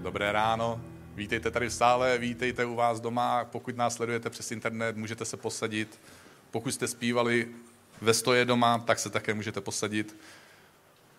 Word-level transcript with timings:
Dobré 0.00 0.32
ráno. 0.32 0.80
Vítejte 1.14 1.50
tady 1.50 1.68
v 1.68 1.72
sále, 1.72 2.18
vítejte 2.18 2.64
u 2.64 2.74
vás 2.74 3.00
doma. 3.00 3.44
Pokud 3.44 3.76
nás 3.76 3.94
sledujete 3.94 4.30
přes 4.30 4.50
internet, 4.50 4.96
můžete 4.96 5.24
se 5.24 5.36
posadit. 5.36 6.00
Pokud 6.50 6.70
jste 6.70 6.88
zpívali 6.88 7.48
ve 8.00 8.14
stoje 8.14 8.44
doma, 8.44 8.78
tak 8.78 8.98
se 8.98 9.10
také 9.10 9.34
můžete 9.34 9.60
posadit. 9.60 10.16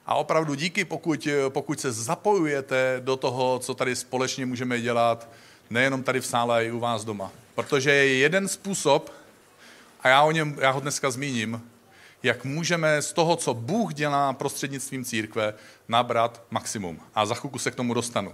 A 0.05 0.15
opravdu 0.15 0.53
díky, 0.53 0.85
pokud, 0.85 1.27
pokud 1.49 1.79
se 1.79 1.91
zapojujete 1.91 3.01
do 3.03 3.17
toho, 3.17 3.59
co 3.59 3.73
tady 3.73 3.95
společně 3.95 4.45
můžeme 4.45 4.81
dělat, 4.81 5.29
nejenom 5.69 6.03
tady 6.03 6.21
v 6.21 6.25
sále, 6.25 6.53
ale 6.53 6.65
i 6.65 6.71
u 6.71 6.79
vás 6.79 7.05
doma. 7.05 7.31
Protože 7.55 7.91
je 7.91 8.17
jeden 8.17 8.47
způsob, 8.47 9.13
a 10.01 10.09
já, 10.09 10.23
o 10.23 10.31
něm, 10.31 10.57
já 10.61 10.71
ho 10.71 10.79
dneska 10.79 11.11
zmíním, 11.11 11.69
jak 12.23 12.45
můžeme 12.45 13.01
z 13.01 13.13
toho, 13.13 13.35
co 13.35 13.53
Bůh 13.53 13.93
dělá 13.93 14.33
prostřednictvím 14.33 15.05
církve, 15.05 15.53
nabrat 15.87 16.43
maximum. 16.49 16.99
A 17.15 17.25
za 17.25 17.35
chvilku 17.35 17.59
se 17.59 17.71
k 17.71 17.75
tomu 17.75 17.93
dostanu. 17.93 18.33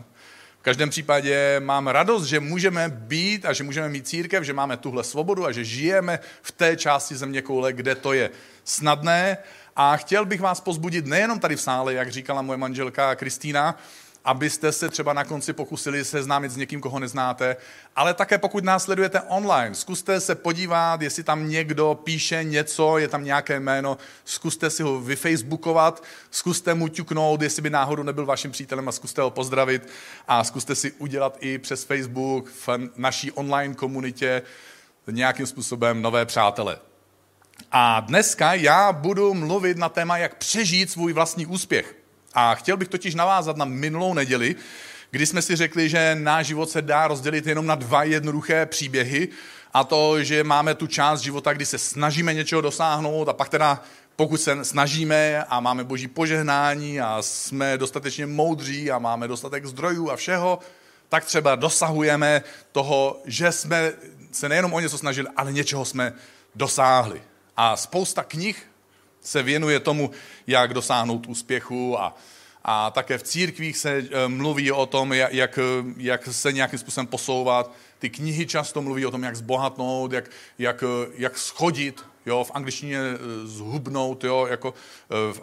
V 0.68 0.70
každém 0.70 0.90
případě 0.90 1.60
mám 1.60 1.88
radost, 1.88 2.26
že 2.26 2.40
můžeme 2.40 2.90
být 2.90 3.46
a 3.46 3.54
že 3.54 3.64
můžeme 3.64 3.90
mít 3.90 4.08
církev, 4.08 4.44
že 4.44 4.54
máme 4.54 4.78
tuhle 4.78 5.04
svobodu 5.04 5.46
a 5.46 5.52
že 5.52 5.64
žijeme 5.64 6.20
v 6.42 6.52
té 6.52 6.76
části 6.76 7.16
země 7.16 7.42
koule, 7.42 7.74
kde 7.74 7.96
to 7.96 8.14
je 8.14 8.30
snadné. 8.64 9.38
A 9.76 9.98
chtěl 9.98 10.26
bych 10.26 10.42
vás 10.42 10.62
pozbudit 10.62 11.06
nejenom 11.06 11.40
tady 11.40 11.56
v 11.56 11.62
sále, 11.62 11.94
jak 11.94 12.12
říkala 12.12 12.42
moje 12.42 12.58
manželka 12.58 13.16
Kristýna, 13.16 13.78
abyste 14.28 14.72
se 14.72 14.90
třeba 14.90 15.14
na 15.14 15.24
konci 15.24 15.54
pokusili 15.54 16.06
seznámit 16.06 16.52
s 16.52 16.58
někým, 16.58 16.82
koho 16.82 17.00
neznáte, 17.00 17.56
ale 17.96 18.14
také 18.14 18.38
pokud 18.38 18.64
nás 18.64 18.84
sledujete 18.84 19.22
online, 19.22 19.76
zkuste 19.76 20.20
se 20.20 20.36
podívat, 20.36 21.02
jestli 21.02 21.24
tam 21.24 21.50
někdo 21.50 22.00
píše 22.04 22.44
něco, 22.44 22.98
je 22.98 23.08
tam 23.08 23.24
nějaké 23.24 23.60
jméno, 23.60 23.98
zkuste 24.26 24.70
si 24.70 24.84
ho 24.84 25.00
vyfacebookovat, 25.00 26.04
zkuste 26.32 26.74
mu 26.74 26.88
ťuknout, 26.88 27.42
jestli 27.42 27.62
by 27.62 27.70
náhodou 27.70 28.04
nebyl 28.04 28.26
vaším 28.26 28.52
přítelem 28.52 28.90
a 28.90 28.92
zkuste 28.92 29.22
ho 29.22 29.30
pozdravit 29.30 29.88
a 30.28 30.44
zkuste 30.44 30.76
si 30.76 30.92
udělat 30.92 31.38
i 31.40 31.58
přes 31.58 31.84
Facebook 31.84 32.50
v 32.68 32.70
naší 32.96 33.32
online 33.32 33.76
komunitě 33.76 34.42
nějakým 35.12 35.46
způsobem 35.46 36.02
nové 36.02 36.26
přátele. 36.26 36.78
A 37.72 38.00
dneska 38.00 38.54
já 38.54 38.92
budu 38.92 39.34
mluvit 39.34 39.78
na 39.78 39.90
téma, 39.90 40.18
jak 40.18 40.36
přežít 40.36 40.92
svůj 40.92 41.14
vlastní 41.14 41.46
úspěch. 41.46 41.97
A 42.40 42.56
chtěl 42.56 42.78
bych 42.78 42.88
totiž 42.88 43.16
navázat 43.16 43.58
na 43.58 43.66
minulou 43.66 44.14
neděli, 44.14 44.56
kdy 45.12 45.26
jsme 45.26 45.42
si 45.42 45.56
řekli, 45.56 45.90
že 45.90 46.18
náš 46.20 46.48
život 46.48 46.70
se 46.70 46.82
dá 46.82 47.08
rozdělit 47.08 47.48
jenom 47.48 47.66
na 47.66 47.76
dva 47.76 48.04
jednoduché 48.04 48.66
příběhy, 48.66 49.28
a 49.74 49.84
to, 49.84 50.24
že 50.24 50.44
máme 50.44 50.76
tu 50.76 50.88
část 50.88 51.22
života, 51.22 51.54
kdy 51.54 51.66
se 51.66 51.78
snažíme 51.78 52.34
něčeho 52.34 52.62
dosáhnout 52.62 53.30
a 53.30 53.34
pak 53.34 53.50
teda 53.50 53.84
pokud 54.16 54.42
se 54.42 54.66
snažíme 54.66 55.44
a 55.44 55.60
máme 55.60 55.84
boží 55.84 56.08
požehnání 56.08 57.02
a 57.02 57.22
jsme 57.22 57.78
dostatečně 57.78 58.26
moudří 58.26 58.92
a 58.92 59.00
máme 59.00 59.28
dostatek 59.28 59.66
zdrojů 59.66 60.10
a 60.10 60.16
všeho, 60.16 60.60
tak 61.10 61.26
třeba 61.26 61.56
dosahujeme 61.56 62.44
toho, 62.72 63.22
že 63.26 63.52
jsme 63.52 63.94
se 64.32 64.50
nejenom 64.50 64.74
o 64.74 64.80
něco 64.80 64.98
snažili, 64.98 65.28
ale 65.36 65.54
něčeho 65.54 65.86
jsme 65.86 66.14
dosáhli. 66.56 67.22
A 67.58 67.78
spousta 67.78 68.24
knih 68.24 68.68
se 69.28 69.44
věnuje 69.44 69.80
tomu, 69.80 70.12
jak 70.48 70.74
dosáhnout 70.74 71.28
úspěchu 71.28 72.00
a, 72.00 72.16
a 72.64 72.92
také 72.92 73.18
v 73.18 73.24
církvích 73.24 73.78
se 73.78 73.92
eh, 73.98 74.28
mluví 74.28 74.72
o 74.72 74.86
tom, 74.86 75.14
jak, 75.14 75.60
jak 75.98 76.30
se 76.32 76.52
nějakým 76.52 76.80
způsobem 76.80 77.08
posouvat. 77.08 77.72
Ty 78.00 78.10
knihy 78.10 78.46
často 78.46 78.82
mluví 78.82 79.06
o 79.06 79.12
tom, 79.12 79.24
jak 79.24 79.36
zbohatnout, 79.36 80.12
jak, 80.12 80.30
jak, 80.60 80.84
jak 81.16 81.38
schodit, 81.38 82.06
jo, 82.26 82.44
v 82.44 82.52
angličtině 82.54 83.00
eh, 83.00 83.18
zhubnout, 83.48 84.24
jo, 84.24 84.48
jako 84.50 84.74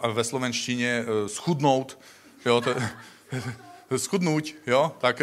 eh, 0.03 0.11
ve 0.11 0.23
slovenštině 0.23 1.05
schudnout, 1.27 1.99
jo, 2.45 2.61
to, 2.61 2.75
schudnout, 3.97 4.43
jo, 4.67 4.91
tak 4.97 5.21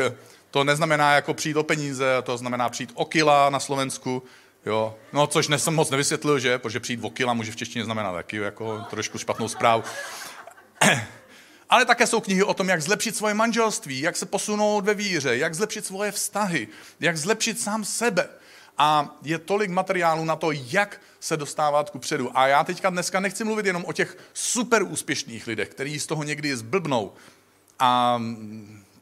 to 0.50 0.64
neznamená 0.64 1.14
jako 1.14 1.34
přijít 1.34 1.56
o 1.56 1.62
peníze, 1.62 2.22
to 2.22 2.36
znamená 2.36 2.68
přijít 2.68 2.92
o 2.94 3.04
kila 3.04 3.50
na 3.50 3.60
Slovensku, 3.60 4.22
Jo, 4.66 4.96
no 5.12 5.26
což 5.26 5.48
jsem 5.56 5.74
moc 5.74 5.90
nevysvětlil, 5.90 6.38
že? 6.38 6.58
Protože 6.58 6.80
přijít 6.80 7.00
v 7.00 7.06
okila 7.06 7.34
může 7.34 7.52
v 7.52 7.56
češtině 7.56 7.84
znamenat 7.84 8.12
taky 8.12 8.36
jako 8.36 8.84
trošku 8.90 9.18
špatnou 9.18 9.48
zprávu. 9.48 9.84
Ale 11.68 11.84
také 11.84 12.06
jsou 12.06 12.20
knihy 12.20 12.42
o 12.42 12.54
tom, 12.54 12.68
jak 12.68 12.82
zlepšit 12.82 13.16
svoje 13.16 13.34
manželství, 13.34 14.00
jak 14.00 14.16
se 14.16 14.26
posunout 14.26 14.84
ve 14.84 14.94
víře, 14.94 15.36
jak 15.36 15.54
zlepšit 15.54 15.86
svoje 15.86 16.12
vztahy, 16.12 16.68
jak 17.00 17.16
zlepšit 17.16 17.60
sám 17.60 17.84
sebe. 17.84 18.28
A 18.78 19.16
je 19.22 19.38
tolik 19.38 19.70
materiálu 19.70 20.24
na 20.24 20.36
to, 20.36 20.52
jak 20.52 21.00
se 21.20 21.36
dostávat 21.36 21.90
ku 21.90 21.98
předu. 21.98 22.38
A 22.38 22.46
já 22.46 22.64
teďka 22.64 22.90
dneska 22.90 23.20
nechci 23.20 23.44
mluvit 23.44 23.66
jenom 23.66 23.84
o 23.84 23.92
těch 23.92 24.18
super 24.32 24.82
úspěšných 24.82 25.46
lidech, 25.46 25.68
kteří 25.68 26.00
z 26.00 26.06
toho 26.06 26.22
někdy 26.22 26.56
zblbnou 26.56 27.12
a 27.78 28.22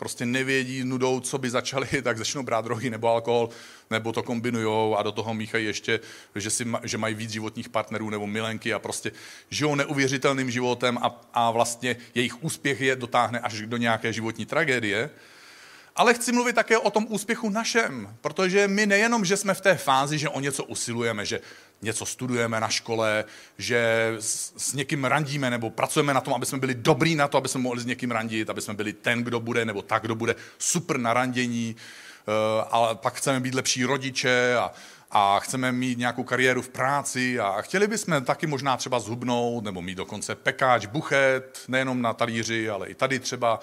prostě 0.00 0.26
nevědí 0.26 0.84
nudou, 0.84 1.20
co 1.20 1.38
by 1.38 1.50
začali, 1.50 1.88
tak 2.02 2.18
začnou 2.18 2.42
brát 2.42 2.64
drogy 2.64 2.90
nebo 2.90 3.08
alkohol, 3.08 3.48
nebo 3.90 4.12
to 4.12 4.22
kombinujou 4.22 4.96
a 4.96 5.02
do 5.02 5.12
toho 5.12 5.34
míchají 5.34 5.66
ještě, 5.66 6.00
že, 6.34 6.50
si, 6.50 6.64
že 6.82 6.98
mají 6.98 7.14
víc 7.14 7.30
životních 7.30 7.68
partnerů 7.68 8.10
nebo 8.10 8.26
milenky 8.26 8.74
a 8.74 8.78
prostě 8.78 9.12
žijou 9.50 9.74
neuvěřitelným 9.74 10.50
životem 10.50 10.98
a, 10.98 11.20
a 11.34 11.50
vlastně 11.50 11.96
jejich 12.14 12.44
úspěch 12.44 12.80
je 12.80 12.96
dotáhne 12.96 13.40
až 13.40 13.60
do 13.60 13.76
nějaké 13.76 14.12
životní 14.12 14.46
tragédie. 14.46 15.10
Ale 15.96 16.14
chci 16.14 16.32
mluvit 16.32 16.56
také 16.56 16.78
o 16.78 16.90
tom 16.90 17.06
úspěchu 17.08 17.50
našem, 17.50 18.16
protože 18.20 18.68
my 18.68 18.86
nejenom, 18.86 19.24
že 19.24 19.36
jsme 19.36 19.54
v 19.54 19.60
té 19.60 19.74
fázi, 19.74 20.18
že 20.18 20.28
o 20.28 20.40
něco 20.40 20.64
usilujeme, 20.64 21.26
že 21.26 21.40
něco 21.82 22.06
studujeme 22.06 22.60
na 22.60 22.68
škole, 22.68 23.24
že 23.58 24.12
s, 24.20 24.72
někým 24.72 25.04
randíme 25.04 25.50
nebo 25.50 25.70
pracujeme 25.70 26.14
na 26.14 26.20
tom, 26.20 26.34
aby 26.34 26.46
jsme 26.46 26.58
byli 26.58 26.74
dobrý 26.74 27.14
na 27.14 27.28
to, 27.28 27.38
aby 27.38 27.48
jsme 27.48 27.60
mohli 27.60 27.80
s 27.80 27.86
někým 27.86 28.10
randit, 28.10 28.50
aby 28.50 28.60
jsme 28.60 28.74
byli 28.74 28.92
ten, 28.92 29.24
kdo 29.24 29.41
bude, 29.41 29.64
nebo 29.64 29.82
tak, 29.82 30.02
kdo 30.02 30.14
bude 30.14 30.34
super 30.58 30.98
na 30.98 31.14
randění, 31.14 31.76
uh, 31.76 32.64
ale 32.70 32.94
pak 32.94 33.14
chceme 33.14 33.41
být 33.41 33.54
lepší 33.54 33.84
rodiče 33.84 34.56
a, 34.56 34.72
a 35.10 35.41
chceme 35.41 35.72
mít 35.72 35.98
nějakou 35.98 36.24
kariéru 36.24 36.62
v 36.62 36.68
práci 36.68 37.41
a 37.41 37.62
chtěli 37.62 37.86
bychom 37.86 38.24
taky 38.24 38.47
možná 38.47 38.76
třeba 38.76 39.00
zhubnout 39.00 39.64
nebo 39.64 39.82
mít 39.82 39.94
dokonce 39.94 40.34
pekáč, 40.34 40.86
buchet, 40.86 41.60
nejenom 41.68 42.02
na 42.02 42.12
talíři, 42.12 42.70
ale 42.70 42.88
i 42.88 42.94
tady 42.94 43.18
třeba 43.18 43.60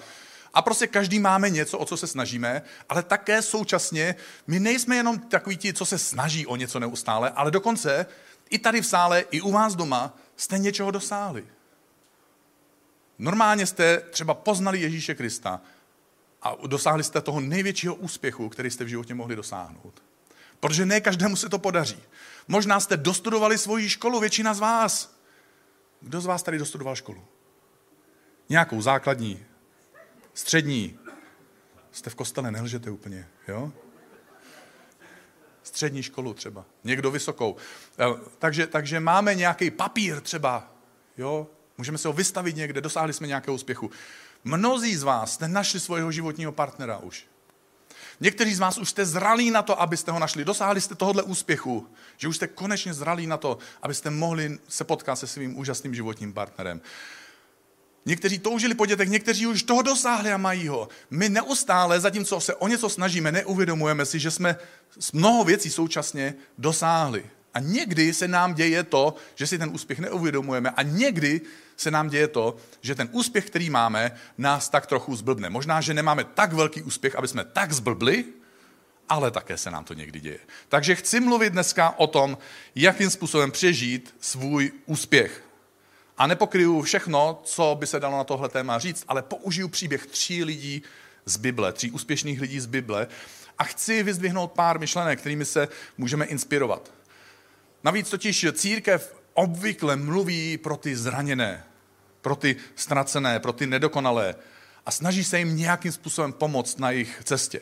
a 0.58 0.62
prostě 0.62 0.86
každý 0.86 1.18
máme 1.18 1.50
něco, 1.50 1.78
o 1.78 1.84
co 1.84 1.96
se 1.96 2.06
snažíme, 2.06 2.62
ale 2.88 3.02
také 3.02 3.42
současně 3.42 4.14
my 4.46 4.60
nejsme 4.60 4.96
jenom 4.96 5.18
takoví 5.18 5.56
ti, 5.56 5.72
co 5.72 5.86
se 5.86 5.98
snaží 5.98 6.46
o 6.46 6.56
něco 6.56 6.80
neustále, 6.80 7.30
ale 7.30 7.50
dokonce 7.50 8.06
i 8.50 8.58
tady 8.58 8.80
v 8.80 8.86
sále, 8.86 9.20
i 9.20 9.40
u 9.40 9.52
vás 9.52 9.74
doma 9.74 10.18
jste 10.36 10.58
něčeho 10.58 10.90
dosáhli. 10.90 11.46
Normálně 13.18 13.66
jste 13.66 13.98
třeba 14.10 14.34
poznali 14.34 14.80
Ježíše 14.80 15.14
Krista 15.14 15.60
a 16.42 16.54
dosáhli 16.66 17.04
jste 17.04 17.20
toho 17.20 17.40
největšího 17.40 17.94
úspěchu, 17.94 18.48
který 18.48 18.70
jste 18.70 18.84
v 18.84 18.88
životě 18.88 19.14
mohli 19.14 19.36
dosáhnout. 19.36 20.02
Protože 20.60 20.86
ne 20.86 21.00
každému 21.00 21.36
se 21.36 21.48
to 21.48 21.58
podaří. 21.58 22.02
Možná 22.48 22.80
jste 22.80 22.96
dostudovali 22.96 23.58
svoji 23.58 23.88
školu, 23.88 24.20
většina 24.20 24.54
z 24.54 24.58
vás. 24.58 25.18
Kdo 26.00 26.20
z 26.20 26.26
vás 26.26 26.42
tady 26.42 26.58
dostudoval 26.58 26.96
školu? 26.96 27.24
Nějakou 28.48 28.82
základní, 28.82 29.44
Střední. 30.38 30.98
Jste 31.92 32.10
v 32.10 32.14
kostele, 32.14 32.50
nelžete 32.50 32.90
úplně, 32.90 33.28
jo? 33.48 33.72
Střední 35.62 36.02
školu 36.02 36.34
třeba. 36.34 36.64
Někdo 36.84 37.10
vysokou. 37.10 37.56
Eh, 37.98 38.04
takže, 38.38 38.66
takže 38.66 39.00
máme 39.00 39.34
nějaký 39.34 39.70
papír 39.70 40.20
třeba, 40.20 40.72
jo? 41.16 41.46
Můžeme 41.78 41.98
se 41.98 42.08
ho 42.08 42.12
vystavit 42.14 42.56
někde, 42.56 42.80
dosáhli 42.80 43.12
jsme 43.12 43.26
nějakého 43.26 43.54
úspěchu. 43.54 43.90
Mnozí 44.44 44.96
z 44.96 45.02
vás 45.02 45.32
jste 45.32 45.48
našli 45.48 45.80
svého 45.80 46.12
životního 46.12 46.52
partnera 46.52 46.98
už. 46.98 47.26
Někteří 48.20 48.54
z 48.54 48.60
vás 48.60 48.78
už 48.78 48.88
jste 48.88 49.06
zralí 49.06 49.50
na 49.50 49.62
to, 49.62 49.80
abyste 49.80 50.10
ho 50.10 50.18
našli. 50.18 50.44
Dosáhli 50.44 50.80
jste 50.80 50.94
tohohle 50.94 51.22
úspěchu, 51.22 51.88
že 52.16 52.28
už 52.28 52.36
jste 52.36 52.46
konečně 52.46 52.94
zralí 52.94 53.26
na 53.26 53.36
to, 53.36 53.58
abyste 53.82 54.10
mohli 54.10 54.58
se 54.68 54.84
potkat 54.84 55.16
se 55.16 55.26
svým 55.26 55.58
úžasným 55.58 55.94
životním 55.94 56.32
partnerem. 56.32 56.80
Někteří 58.08 58.38
toužili 58.38 58.74
po 58.74 58.86
dětech, 58.86 59.08
někteří 59.08 59.46
už 59.46 59.62
toho 59.62 59.82
dosáhli 59.82 60.32
a 60.32 60.36
mají 60.36 60.68
ho. 60.68 60.88
My 61.10 61.28
neustále, 61.28 62.00
zatímco 62.00 62.40
se 62.40 62.54
o 62.54 62.68
něco 62.68 62.88
snažíme, 62.88 63.32
neuvědomujeme 63.32 64.06
si, 64.06 64.18
že 64.18 64.30
jsme 64.30 64.56
mnoho 65.12 65.44
věcí 65.44 65.70
současně 65.70 66.34
dosáhli. 66.58 67.24
A 67.54 67.60
někdy 67.60 68.14
se 68.14 68.28
nám 68.28 68.54
děje 68.54 68.82
to, 68.82 69.14
že 69.34 69.46
si 69.46 69.58
ten 69.58 69.70
úspěch 69.72 69.98
neuvědomujeme 69.98 70.70
a 70.70 70.82
někdy 70.82 71.40
se 71.76 71.90
nám 71.90 72.08
děje 72.08 72.28
to, 72.28 72.56
že 72.80 72.94
ten 72.94 73.08
úspěch, 73.12 73.46
který 73.46 73.70
máme, 73.70 74.12
nás 74.38 74.68
tak 74.68 74.86
trochu 74.86 75.16
zblbne. 75.16 75.50
Možná, 75.50 75.80
že 75.80 75.94
nemáme 75.94 76.24
tak 76.24 76.52
velký 76.52 76.82
úspěch, 76.82 77.16
aby 77.16 77.28
jsme 77.28 77.44
tak 77.44 77.72
zblbli, 77.72 78.24
ale 79.08 79.30
také 79.30 79.56
se 79.56 79.70
nám 79.70 79.84
to 79.84 79.94
někdy 79.94 80.20
děje. 80.20 80.38
Takže 80.68 80.94
chci 80.94 81.20
mluvit 81.20 81.52
dneska 81.52 81.94
o 81.96 82.06
tom, 82.06 82.38
jakým 82.74 83.10
způsobem 83.10 83.50
přežít 83.50 84.14
svůj 84.20 84.72
úspěch. 84.86 85.47
A 86.18 86.26
nepokryju 86.26 86.82
všechno, 86.82 87.40
co 87.44 87.76
by 87.80 87.86
se 87.86 88.00
dalo 88.00 88.16
na 88.16 88.24
tohle 88.24 88.48
téma 88.48 88.78
říct, 88.78 89.04
ale 89.08 89.22
použiju 89.22 89.68
příběh 89.68 90.06
tří 90.06 90.44
lidí 90.44 90.82
z 91.24 91.36
Bible, 91.36 91.72
tří 91.72 91.90
úspěšných 91.90 92.40
lidí 92.40 92.60
z 92.60 92.66
Bible 92.66 93.06
a 93.58 93.64
chci 93.64 94.02
vyzdvihnout 94.02 94.52
pár 94.52 94.78
myšlenek, 94.78 95.20
kterými 95.20 95.44
se 95.44 95.68
můžeme 95.98 96.24
inspirovat. 96.24 96.92
Navíc 97.84 98.10
totiž 98.10 98.46
církev 98.52 99.14
obvykle 99.34 99.96
mluví 99.96 100.58
pro 100.58 100.76
ty 100.76 100.96
zraněné, 100.96 101.64
pro 102.20 102.36
ty 102.36 102.56
ztracené, 102.76 103.40
pro 103.40 103.52
ty 103.52 103.66
nedokonalé. 103.66 104.34
a 104.86 104.90
snaží 104.90 105.24
se 105.24 105.38
jim 105.38 105.56
nějakým 105.56 105.92
způsobem 105.92 106.32
pomoct 106.32 106.78
na 106.78 106.90
jejich 106.90 107.20
cestě. 107.24 107.60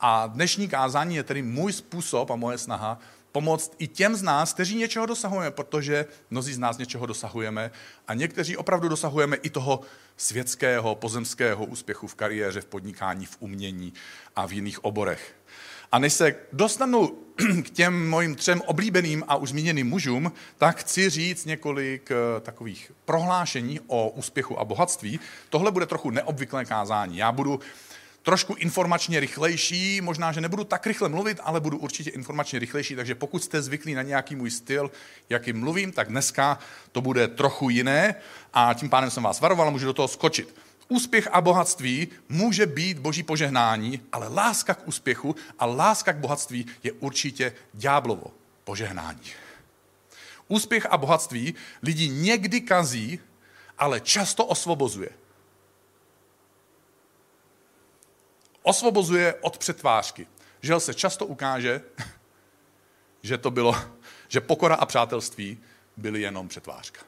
A 0.00 0.26
dnešní 0.26 0.68
kázání 0.68 1.16
je 1.16 1.22
tedy 1.22 1.42
můj 1.42 1.72
způsob 1.72 2.30
a 2.30 2.36
moje 2.36 2.58
snaha 2.58 2.98
pomoct 3.32 3.74
i 3.78 3.86
těm 3.86 4.16
z 4.16 4.22
nás, 4.22 4.52
kteří 4.52 4.76
něčeho 4.76 5.06
dosahujeme, 5.06 5.50
protože 5.50 6.06
mnozí 6.30 6.54
z 6.54 6.58
nás 6.58 6.78
něčeho 6.78 7.06
dosahujeme 7.06 7.70
a 8.08 8.14
někteří 8.14 8.56
opravdu 8.56 8.88
dosahujeme 8.88 9.36
i 9.36 9.50
toho 9.50 9.80
světského, 10.16 10.94
pozemského 10.94 11.64
úspěchu 11.64 12.06
v 12.06 12.14
kariéře, 12.14 12.60
v 12.60 12.64
podnikání, 12.66 13.26
v 13.26 13.36
umění 13.40 13.92
a 14.36 14.46
v 14.46 14.52
jiných 14.52 14.84
oborech. 14.84 15.34
A 15.92 15.98
než 15.98 16.12
se 16.12 16.34
dostanu 16.52 17.18
k 17.64 17.70
těm 17.70 18.08
mojim 18.08 18.34
třem 18.34 18.60
oblíbeným 18.60 19.24
a 19.28 19.36
už 19.36 19.48
zmíněným 19.48 19.88
mužům, 19.88 20.32
tak 20.58 20.76
chci 20.76 21.10
říct 21.10 21.44
několik 21.44 22.10
eh, 22.10 22.40
takových 22.40 22.92
prohlášení 23.04 23.80
o 23.86 24.08
úspěchu 24.10 24.60
a 24.60 24.64
bohatství. 24.64 25.20
Tohle 25.50 25.70
bude 25.70 25.86
trochu 25.86 26.10
neobvyklé 26.10 26.64
kázání. 26.64 27.16
Já 27.16 27.32
budu 27.32 27.60
trošku 28.28 28.54
informačně 28.54 29.20
rychlejší, 29.20 30.00
možná, 30.00 30.32
že 30.32 30.40
nebudu 30.40 30.64
tak 30.64 30.86
rychle 30.86 31.08
mluvit, 31.08 31.40
ale 31.42 31.60
budu 31.60 31.78
určitě 31.78 32.10
informačně 32.10 32.58
rychlejší, 32.58 32.96
takže 32.96 33.14
pokud 33.14 33.42
jste 33.42 33.62
zvyklí 33.62 33.94
na 33.94 34.02
nějaký 34.02 34.36
můj 34.36 34.50
styl, 34.50 34.90
jakým 35.30 35.60
mluvím, 35.60 35.92
tak 35.92 36.08
dneska 36.08 36.58
to 36.92 37.00
bude 37.00 37.28
trochu 37.28 37.70
jiné 37.70 38.14
a 38.52 38.74
tím 38.74 38.90
pádem 38.90 39.10
jsem 39.10 39.22
vás 39.22 39.40
varoval, 39.40 39.70
můžu 39.70 39.86
do 39.86 39.92
toho 39.92 40.08
skočit. 40.08 40.54
Úspěch 40.88 41.28
a 41.32 41.40
bohatství 41.40 42.08
může 42.28 42.66
být 42.66 42.98
boží 42.98 43.22
požehnání, 43.22 44.00
ale 44.12 44.28
láska 44.28 44.74
k 44.74 44.88
úspěchu 44.88 45.36
a 45.58 45.66
láska 45.66 46.12
k 46.12 46.16
bohatství 46.16 46.66
je 46.82 46.92
určitě 46.92 47.52
ďáblovo 47.74 48.26
požehnání. 48.64 49.32
Úspěch 50.48 50.86
a 50.86 50.98
bohatství 50.98 51.54
lidi 51.82 52.08
někdy 52.08 52.60
kazí, 52.60 53.20
ale 53.78 54.00
často 54.00 54.44
osvobozuje. 54.44 55.08
Osvobozuje 58.68 59.34
od 59.40 59.58
přetvářky. 59.58 60.26
Že 60.60 60.80
se 60.80 60.94
často 60.94 61.26
ukáže, 61.26 61.80
že 63.22 63.38
to 63.38 63.50
bylo, 63.50 63.76
že 64.28 64.40
pokora 64.40 64.74
a 64.74 64.86
přátelství 64.86 65.58
byly 65.96 66.20
jenom 66.20 66.48
přetvářka. 66.48 67.00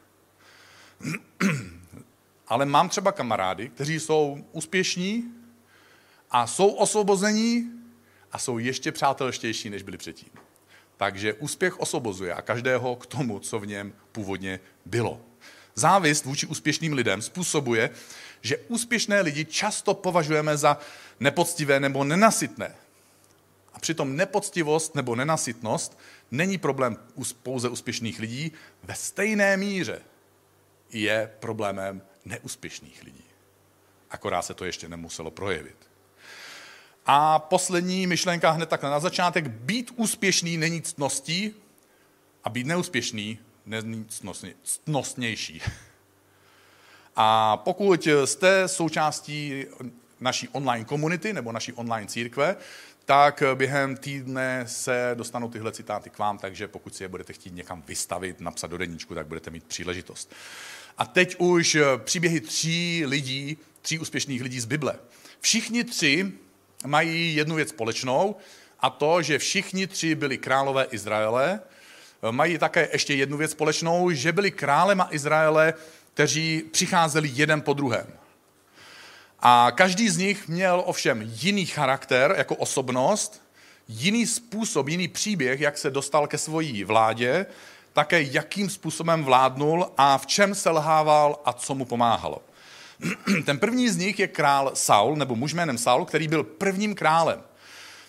Ale 2.48 2.66
mám 2.66 2.88
třeba 2.88 3.12
kamarády, 3.12 3.68
kteří 3.68 4.00
jsou 4.00 4.44
úspěšní 4.52 5.34
a 6.30 6.46
jsou 6.46 6.68
osvobození 6.68 7.70
a 8.32 8.38
jsou 8.38 8.58
ještě 8.58 8.92
přátelštější, 8.92 9.70
než 9.70 9.82
byli 9.82 9.96
předtím. 9.96 10.30
Takže 10.96 11.34
úspěch 11.34 11.80
osvobozuje 11.80 12.34
a 12.34 12.42
každého 12.42 12.96
k 12.96 13.06
tomu, 13.06 13.38
co 13.38 13.58
v 13.58 13.66
něm 13.66 13.92
původně 14.12 14.60
bylo. 14.84 15.20
Závist 15.74 16.24
vůči 16.24 16.46
úspěšným 16.46 16.92
lidem 16.92 17.22
způsobuje, 17.22 17.90
že 18.40 18.56
úspěšné 18.56 19.20
lidi 19.20 19.44
často 19.44 19.94
považujeme 19.94 20.56
za 20.56 20.78
nepoctivé 21.20 21.80
nebo 21.80 22.04
nenasytné. 22.04 22.74
A 23.74 23.78
přitom 23.78 24.16
nepoctivost 24.16 24.94
nebo 24.94 25.16
nenasytnost 25.16 25.98
není 26.30 26.58
problém 26.58 26.96
pouze 27.42 27.68
úspěšných 27.68 28.18
lidí, 28.18 28.52
ve 28.82 28.94
stejné 28.94 29.56
míře 29.56 30.02
je 30.90 31.30
problémem 31.40 32.02
neúspěšných 32.24 33.02
lidí. 33.02 33.24
Akorát 34.10 34.42
se 34.42 34.54
to 34.54 34.64
ještě 34.64 34.88
nemuselo 34.88 35.30
projevit. 35.30 35.76
A 37.06 37.38
poslední 37.38 38.06
myšlenka 38.06 38.50
hned 38.50 38.68
takhle 38.68 38.90
na 38.90 39.00
začátek. 39.00 39.48
Být 39.48 39.90
úspěšný 39.96 40.56
není 40.56 40.82
ctností 40.82 41.54
a 42.44 42.50
být 42.50 42.66
neúspěšný 42.66 43.38
není 43.66 44.06
ctnostnější. 44.64 45.62
A 47.16 47.56
pokud 47.56 48.08
jste 48.24 48.68
součástí 48.68 49.64
naší 50.20 50.48
online 50.48 50.84
komunity 50.84 51.32
nebo 51.32 51.52
naší 51.52 51.72
online 51.72 52.06
církve, 52.06 52.56
tak 53.04 53.42
během 53.54 53.96
týdne 53.96 54.64
se 54.66 55.10
dostanou 55.14 55.50
tyhle 55.50 55.72
citáty 55.72 56.10
k 56.10 56.18
vám, 56.18 56.38
takže 56.38 56.68
pokud 56.68 56.94
si 56.94 57.04
je 57.04 57.08
budete 57.08 57.32
chtít 57.32 57.54
někam 57.54 57.82
vystavit, 57.86 58.40
napsat 58.40 58.70
do 58.70 58.78
deníčku, 58.78 59.14
tak 59.14 59.26
budete 59.26 59.50
mít 59.50 59.64
příležitost. 59.64 60.32
A 60.98 61.06
teď 61.06 61.36
už 61.38 61.76
příběhy 62.04 62.40
tří 62.40 63.02
lidí, 63.06 63.58
tří 63.82 63.98
úspěšných 63.98 64.42
lidí 64.42 64.60
z 64.60 64.64
Bible. 64.64 64.98
Všichni 65.40 65.84
tři 65.84 66.32
mají 66.86 67.34
jednu 67.34 67.54
věc 67.54 67.68
společnou, 67.68 68.36
a 68.80 68.90
to, 68.90 69.22
že 69.22 69.38
všichni 69.38 69.86
tři 69.86 70.14
byli 70.14 70.38
králové 70.38 70.84
Izraele. 70.84 71.60
Mají 72.30 72.58
také 72.58 72.88
ještě 72.92 73.14
jednu 73.14 73.36
věc 73.36 73.50
společnou, 73.50 74.10
že 74.10 74.32
byli 74.32 74.50
králema 74.50 75.08
Izraele 75.10 75.74
kteří 76.14 76.62
přicházeli 76.70 77.30
jeden 77.32 77.60
po 77.60 77.72
druhém. 77.72 78.06
A 79.40 79.70
každý 79.74 80.08
z 80.08 80.16
nich 80.16 80.48
měl 80.48 80.82
ovšem 80.86 81.22
jiný 81.24 81.66
charakter 81.66 82.34
jako 82.38 82.56
osobnost, 82.56 83.42
jiný 83.88 84.26
způsob, 84.26 84.88
jiný 84.88 85.08
příběh, 85.08 85.60
jak 85.60 85.78
se 85.78 85.90
dostal 85.90 86.26
ke 86.26 86.38
svojí 86.38 86.84
vládě, 86.84 87.46
také 87.92 88.22
jakým 88.22 88.70
způsobem 88.70 89.24
vládnul 89.24 89.90
a 89.96 90.18
v 90.18 90.26
čem 90.26 90.54
selhával 90.54 91.40
a 91.44 91.52
co 91.52 91.74
mu 91.74 91.84
pomáhalo. 91.84 92.42
Ten 93.46 93.58
první 93.58 93.88
z 93.88 93.96
nich 93.96 94.18
je 94.18 94.28
král 94.28 94.70
Saul, 94.74 95.16
nebo 95.16 95.36
muž 95.36 95.52
jménem 95.54 95.78
Saul, 95.78 96.04
který 96.04 96.28
byl 96.28 96.44
prvním 96.44 96.94
králem. 96.94 97.42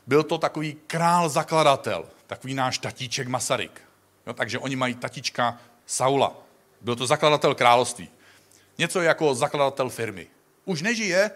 Byl 0.07 0.23
to 0.23 0.37
takový 0.37 0.77
král 0.87 1.29
zakladatel, 1.29 2.05
takový 2.27 2.53
náš 2.53 2.77
tatíček 2.77 3.27
Masaryk. 3.27 3.81
Jo, 4.27 4.33
takže 4.33 4.59
oni 4.59 4.75
mají 4.75 4.95
tatička 4.95 5.57
Saula. 5.85 6.40
Byl 6.81 6.95
to 6.95 7.07
zakladatel 7.07 7.55
království. 7.55 8.09
Něco 8.77 9.01
jako 9.01 9.35
zakladatel 9.35 9.89
firmy. 9.89 10.27
Už 10.65 10.81
nežije, 10.81 11.31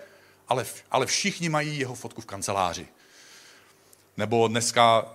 ale, 0.48 0.66
ale 0.92 1.06
všichni 1.06 1.50
mají 1.50 1.80
jeho 1.80 1.96
fotku 1.96 2.22
v 2.22 2.26
kanceláři. 2.26 2.88
Nebo 4.18 4.48
dneska 4.48 5.06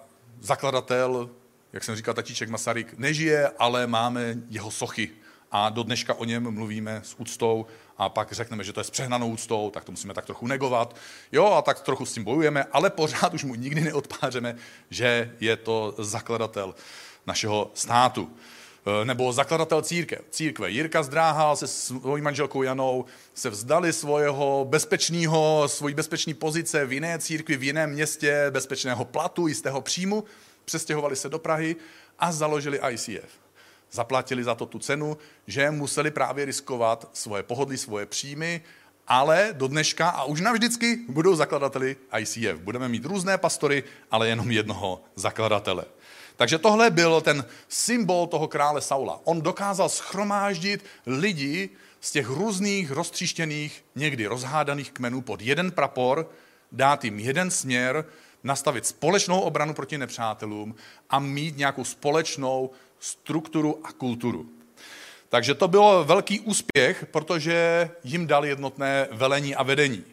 zakladatel, 0.40 1.30
jak 1.72 1.84
jsem 1.84 1.96
říkal 1.96 2.14
tatíček 2.14 2.48
Masaryk, 2.48 2.98
nežije, 2.98 3.50
ale 3.58 3.86
máme 3.86 4.34
jeho 4.48 4.70
sochy. 4.70 5.10
A 5.52 5.68
do 5.68 5.82
dneška 5.82 6.14
o 6.14 6.24
něm 6.24 6.50
mluvíme 6.50 7.00
s 7.04 7.14
úctou 7.18 7.66
a 7.98 8.08
pak 8.08 8.32
řekneme, 8.32 8.64
že 8.64 8.72
to 8.72 8.80
je 8.80 8.84
s 8.84 8.90
přehnanou 8.90 9.28
úctou, 9.28 9.70
tak 9.70 9.84
to 9.84 9.92
musíme 9.92 10.14
tak 10.14 10.26
trochu 10.26 10.46
negovat. 10.46 10.96
Jo, 11.32 11.46
a 11.46 11.62
tak 11.62 11.80
trochu 11.80 12.06
s 12.06 12.12
tím 12.12 12.24
bojujeme, 12.24 12.64
ale 12.64 12.90
pořád 12.90 13.34
už 13.34 13.44
mu 13.44 13.54
nikdy 13.54 13.80
neodpářeme, 13.80 14.56
že 14.90 15.36
je 15.40 15.56
to 15.56 15.94
zakladatel 15.98 16.74
našeho 17.26 17.70
státu. 17.74 18.36
Eh, 18.86 19.04
nebo 19.04 19.32
zakladatel 19.32 19.82
církve. 19.82 20.18
církve. 20.30 20.70
Jirka 20.70 21.02
Zdráhal 21.02 21.56
se 21.56 21.66
svojí 21.66 22.22
manželkou 22.22 22.62
Janou 22.62 23.04
se 23.34 23.50
vzdali 23.50 23.92
svého 23.92 24.66
bezpečného, 24.68 25.64
svojí 25.66 25.94
bezpečné 25.94 26.34
pozice 26.34 26.86
v 26.86 26.92
jiné 26.92 27.18
církvi, 27.18 27.56
v 27.56 27.62
jiném 27.62 27.90
městě, 27.90 28.46
bezpečného 28.50 29.04
platu, 29.04 29.46
jistého 29.46 29.80
příjmu, 29.80 30.24
přestěhovali 30.64 31.16
se 31.16 31.28
do 31.28 31.38
Prahy 31.38 31.76
a 32.18 32.32
založili 32.32 32.80
ICF. 32.90 33.30
Zaplatili 33.92 34.44
za 34.44 34.54
to 34.54 34.66
tu 34.66 34.78
cenu, 34.78 35.18
že 35.46 35.70
museli 35.70 36.10
právě 36.10 36.44
riskovat 36.44 37.10
svoje 37.12 37.42
pohodlí, 37.42 37.76
svoje 37.76 38.06
příjmy, 38.06 38.62
ale 39.06 39.48
do 39.52 39.68
dneška 39.68 40.08
a 40.08 40.24
už 40.24 40.40
navždycky 40.40 40.98
budou 41.08 41.36
zakladateli 41.36 41.96
ICF. 42.18 42.60
Budeme 42.60 42.88
mít 42.88 43.04
různé 43.04 43.38
pastory, 43.38 43.84
ale 44.10 44.28
jenom 44.28 44.50
jednoho 44.50 45.02
zakladatele. 45.16 45.84
Takže 46.40 46.58
tohle 46.58 46.90
byl 46.90 47.20
ten 47.20 47.44
symbol 47.68 48.26
toho 48.26 48.48
krále 48.48 48.80
Saula. 48.80 49.20
On 49.24 49.42
dokázal 49.42 49.88
schromáždit 49.88 50.84
lidi 51.06 51.70
z 52.00 52.12
těch 52.12 52.28
různých 52.28 52.90
roztříštěných, 52.90 53.84
někdy 53.96 54.26
rozhádaných 54.26 54.92
kmenů 54.92 55.20
pod 55.20 55.42
jeden 55.42 55.70
prapor, 55.70 56.30
dát 56.72 57.04
jim 57.04 57.18
jeden 57.18 57.50
směr, 57.50 58.04
nastavit 58.44 58.86
společnou 58.86 59.40
obranu 59.40 59.74
proti 59.74 59.98
nepřátelům 59.98 60.74
a 61.10 61.18
mít 61.18 61.56
nějakou 61.56 61.84
společnou 61.84 62.70
strukturu 63.00 63.80
a 63.84 63.92
kulturu. 63.92 64.46
Takže 65.28 65.54
to 65.54 65.68
bylo 65.68 66.04
velký 66.04 66.40
úspěch, 66.40 67.06
protože 67.10 67.90
jim 68.04 68.26
dal 68.26 68.46
jednotné 68.46 69.08
velení 69.12 69.54
a 69.54 69.62
vedení. 69.62 70.04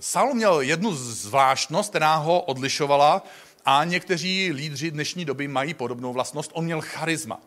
Saul 0.00 0.34
měl 0.34 0.60
jednu 0.60 0.94
zvláštnost, 0.94 1.90
která 1.90 2.16
ho 2.16 2.40
odlišovala 2.40 3.22
a 3.64 3.84
někteří 3.84 4.52
lídři 4.52 4.90
dnešní 4.90 5.24
doby 5.24 5.48
mají 5.48 5.74
podobnou 5.74 6.12
vlastnost. 6.12 6.50
On 6.54 6.64
měl 6.64 6.80
charisma. 6.80 7.40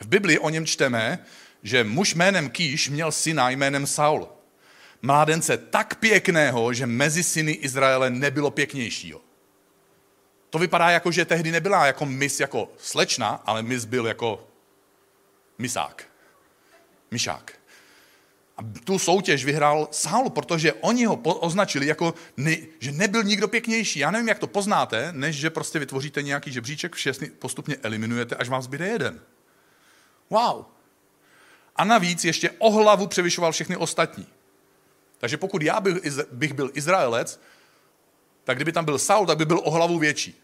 V 0.00 0.06
Biblii 0.06 0.38
o 0.38 0.50
něm 0.50 0.66
čteme, 0.66 1.18
že 1.62 1.84
muž 1.84 2.14
jménem 2.14 2.50
Kýš 2.50 2.88
měl 2.88 3.12
syna 3.12 3.50
jménem 3.50 3.86
Saul. 3.86 4.28
Mládence 5.02 5.56
tak 5.56 5.94
pěkného, 5.94 6.72
že 6.72 6.86
mezi 6.86 7.22
syny 7.22 7.52
Izraele 7.52 8.10
nebylo 8.10 8.50
pěknějšího. 8.50 9.20
To 10.50 10.58
vypadá 10.58 10.90
jako, 10.90 11.12
že 11.12 11.24
tehdy 11.24 11.50
nebyla 11.52 11.86
jako 11.86 12.06
mis 12.06 12.40
jako 12.40 12.72
slečna, 12.78 13.28
ale 13.28 13.62
mis 13.62 13.84
byl 13.84 14.06
jako 14.06 14.48
misák. 15.58 16.08
Myšák. 17.10 17.61
A 18.56 18.62
tu 18.84 18.98
soutěž 18.98 19.44
vyhrál 19.44 19.88
Saul, 19.90 20.30
protože 20.30 20.72
oni 20.72 21.04
ho 21.04 21.16
označili 21.16 21.86
jako, 21.86 22.14
ne, 22.36 22.56
že 22.80 22.92
nebyl 22.92 23.22
nikdo 23.22 23.48
pěknější. 23.48 23.98
Já 23.98 24.10
nevím, 24.10 24.28
jak 24.28 24.38
to 24.38 24.46
poznáte, 24.46 25.12
než 25.12 25.36
že 25.36 25.50
prostě 25.50 25.78
vytvoříte 25.78 26.22
nějaký 26.22 26.52
žebříček, 26.52 26.94
všechny 26.94 27.30
postupně 27.30 27.76
eliminujete, 27.82 28.36
až 28.36 28.48
vám 28.48 28.62
zbyde 28.62 28.86
jeden. 28.86 29.20
Wow. 30.30 30.64
A 31.76 31.84
navíc 31.84 32.24
ještě 32.24 32.50
o 32.58 32.70
hlavu 32.70 33.06
převyšoval 33.06 33.52
všechny 33.52 33.76
ostatní. 33.76 34.26
Takže 35.18 35.36
pokud 35.36 35.62
já 35.62 35.80
bych, 35.80 35.94
bych 36.32 36.52
byl 36.52 36.70
Izraelec, 36.74 37.40
tak 38.44 38.58
kdyby 38.58 38.72
tam 38.72 38.84
byl 38.84 38.98
Saul, 38.98 39.26
tak 39.26 39.38
by 39.38 39.44
byl 39.44 39.60
o 39.64 39.70
hlavu 39.70 39.98
větší. 39.98 40.42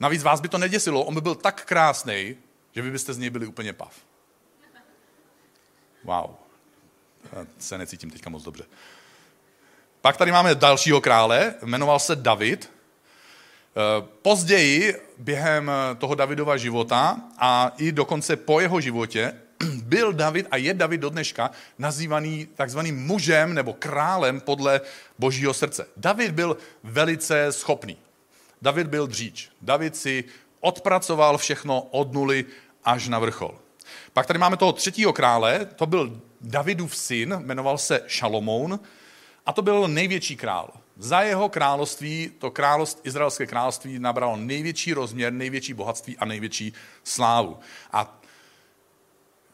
Navíc 0.00 0.22
vás 0.22 0.40
by 0.40 0.48
to 0.48 0.58
neděsilo, 0.58 1.04
on 1.04 1.14
by 1.14 1.20
byl 1.20 1.34
tak 1.34 1.64
krásný, 1.64 2.36
že 2.72 2.82
vy 2.82 2.90
byste 2.90 3.14
z 3.14 3.18
něj 3.18 3.30
byli 3.30 3.46
úplně 3.46 3.72
pav. 3.72 3.94
Wow. 6.04 6.43
Se 7.58 7.78
necítím 7.78 8.10
teďka 8.10 8.30
moc 8.30 8.42
dobře. 8.42 8.64
Pak 10.00 10.16
tady 10.16 10.32
máme 10.32 10.54
dalšího 10.54 11.00
krále, 11.00 11.54
jmenoval 11.64 11.98
se 11.98 12.16
David. 12.16 12.70
Eh, 12.70 14.06
později, 14.22 14.94
během 15.18 15.70
toho 15.98 16.14
Davidova 16.14 16.56
života 16.56 17.20
a 17.38 17.72
i 17.78 17.92
dokonce 17.92 18.36
po 18.36 18.60
jeho 18.60 18.80
životě, 18.80 19.34
byl 19.82 20.12
David 20.12 20.46
a 20.50 20.56
je 20.56 20.74
David 20.74 21.00
do 21.00 21.10
dneška 21.10 21.50
nazývaný 21.78 22.48
takzvaným 22.54 23.06
mužem 23.06 23.54
nebo 23.54 23.72
králem 23.72 24.40
podle 24.40 24.80
božího 25.18 25.54
srdce. 25.54 25.86
David 25.96 26.30
byl 26.30 26.56
velice 26.82 27.52
schopný. 27.52 27.96
David 28.62 28.86
byl 28.86 29.06
dříč. 29.06 29.48
David 29.62 29.96
si 29.96 30.24
odpracoval 30.60 31.38
všechno 31.38 31.82
od 31.82 32.12
nuly 32.12 32.44
až 32.84 33.08
na 33.08 33.18
vrchol. 33.18 33.58
Pak 34.12 34.26
tady 34.26 34.38
máme 34.38 34.56
toho 34.56 34.72
třetího 34.72 35.12
krále, 35.12 35.66
to 35.76 35.86
byl 35.86 36.20
Davidův 36.46 36.96
syn, 36.96 37.36
jmenoval 37.44 37.78
se 37.78 38.00
Šalomoun 38.06 38.80
a 39.46 39.52
to 39.52 39.62
byl 39.62 39.88
největší 39.88 40.36
král. 40.36 40.70
Za 40.96 41.20
jeho 41.20 41.48
království, 41.48 42.30
to 42.38 42.50
království, 42.50 43.00
izraelské 43.04 43.46
království 43.46 43.98
nabralo 43.98 44.36
největší 44.36 44.92
rozměr, 44.92 45.32
největší 45.32 45.74
bohatství 45.74 46.18
a 46.18 46.24
největší 46.24 46.72
slávu. 47.04 47.58
A 47.92 48.20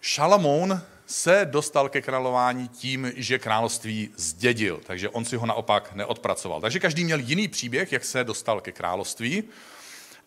Šalamoun 0.01 0.83
se 1.07 1.47
dostal 1.51 1.89
ke 1.89 2.03
králování 2.03 2.69
tím, 2.69 3.13
že 3.17 3.39
království 3.39 4.11
zdědil, 4.17 4.81
takže 4.87 5.09
on 5.09 5.25
si 5.25 5.37
ho 5.37 5.47
naopak 5.47 5.93
neodpracoval. 5.95 6.61
Takže 6.61 6.79
každý 6.79 7.05
měl 7.05 7.19
jiný 7.19 7.49
příběh, 7.49 7.93
jak 7.93 8.05
se 8.05 8.25
dostal 8.25 8.61
ke 8.61 8.73
království 8.73 9.45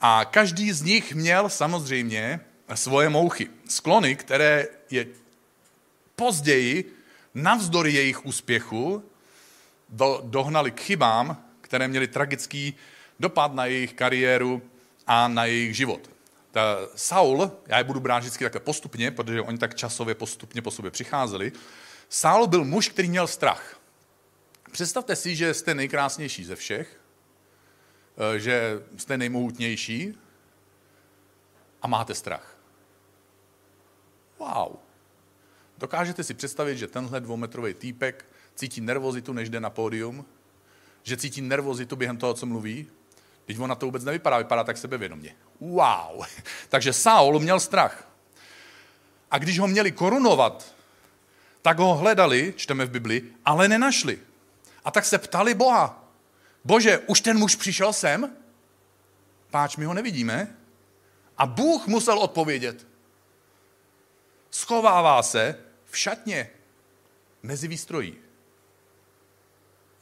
a 0.01 0.25
každý 0.25 0.71
z 0.71 0.81
nich 0.81 1.13
měl 1.15 1.49
samozřejmě 1.49 2.39
svoje 2.75 3.09
mouchy, 3.09 3.49
sklony, 3.69 4.15
které 4.15 4.67
je 4.91 5.05
později, 6.15 6.93
navzdory 7.33 7.93
jejich 7.93 8.25
úspěchu, 8.25 9.03
do, 9.89 10.21
dohnali 10.23 10.71
k 10.71 10.79
chybám, 10.79 11.45
které 11.61 11.87
měly 11.87 12.07
tragický 12.07 12.73
dopad 13.19 13.53
na 13.53 13.65
jejich 13.65 13.93
kariéru 13.93 14.61
a 15.07 15.27
na 15.27 15.45
jejich 15.45 15.75
život. 15.75 16.09
Ta 16.51 16.77
Saul, 16.95 17.51
já 17.67 17.77
je 17.77 17.83
budu 17.83 17.99
brát 17.99 18.19
vždycky 18.19 18.43
takhle 18.43 18.61
postupně, 18.61 19.11
protože 19.11 19.41
oni 19.41 19.57
tak 19.57 19.75
časově 19.75 20.15
postupně 20.15 20.61
po 20.61 20.71
sobě 20.71 20.91
přicházeli, 20.91 21.51
Saul 22.09 22.47
byl 22.47 22.65
muž, 22.65 22.89
který 22.89 23.09
měl 23.09 23.27
strach. 23.27 23.79
Představte 24.71 25.15
si, 25.15 25.35
že 25.35 25.53
jste 25.53 25.73
nejkrásnější 25.73 26.43
ze 26.43 26.55
všech, 26.55 26.99
eh, 28.35 28.39
že 28.39 28.83
jste 28.97 29.17
nejmohutnější 29.17 30.17
a 31.81 31.87
máte 31.87 32.15
strach. 32.15 32.57
Wow. 34.39 34.75
Dokážete 35.83 36.23
si 36.23 36.33
představit, 36.33 36.77
že 36.77 36.87
tenhle 36.87 37.19
dvoumetrový 37.19 37.73
týpek 37.73 38.25
cítí 38.55 38.81
nervozitu, 38.81 39.33
než 39.33 39.49
jde 39.49 39.59
na 39.59 39.69
pódium? 39.69 40.25
Že 41.03 41.17
cítí 41.17 41.41
nervozitu 41.41 41.95
během 41.95 42.17
toho, 42.17 42.33
co 42.33 42.45
mluví? 42.45 42.87
Teď 43.45 43.59
on 43.59 43.69
na 43.69 43.75
to 43.75 43.85
vůbec 43.85 44.03
nevypadá, 44.03 44.37
vypadá 44.37 44.63
tak 44.63 44.77
sebevědomě. 44.77 45.35
Wow. 45.59 46.25
Takže 46.69 46.93
Saul 46.93 47.39
měl 47.39 47.59
strach. 47.59 48.07
A 49.31 49.37
když 49.37 49.59
ho 49.59 49.67
měli 49.67 49.91
korunovat, 49.91 50.75
tak 51.61 51.79
ho 51.79 51.95
hledali, 51.95 52.53
čteme 52.57 52.85
v 52.85 52.91
Bibli, 52.91 53.23
ale 53.45 53.67
nenašli. 53.67 54.19
A 54.85 54.91
tak 54.91 55.05
se 55.05 55.17
ptali 55.17 55.53
Boha. 55.53 56.03
Bože, 56.63 56.99
už 56.99 57.21
ten 57.21 57.37
muž 57.37 57.55
přišel 57.55 57.93
sem? 57.93 58.35
Páč, 59.51 59.77
my 59.77 59.85
ho 59.85 59.93
nevidíme. 59.93 60.55
A 61.37 61.45
Bůh 61.45 61.87
musel 61.87 62.19
odpovědět. 62.19 62.87
Schovává 64.51 65.23
se 65.23 65.62
v 65.93 65.97
šatně 65.97 66.49
mezi 67.43 67.67
výstrojí. 67.67 68.15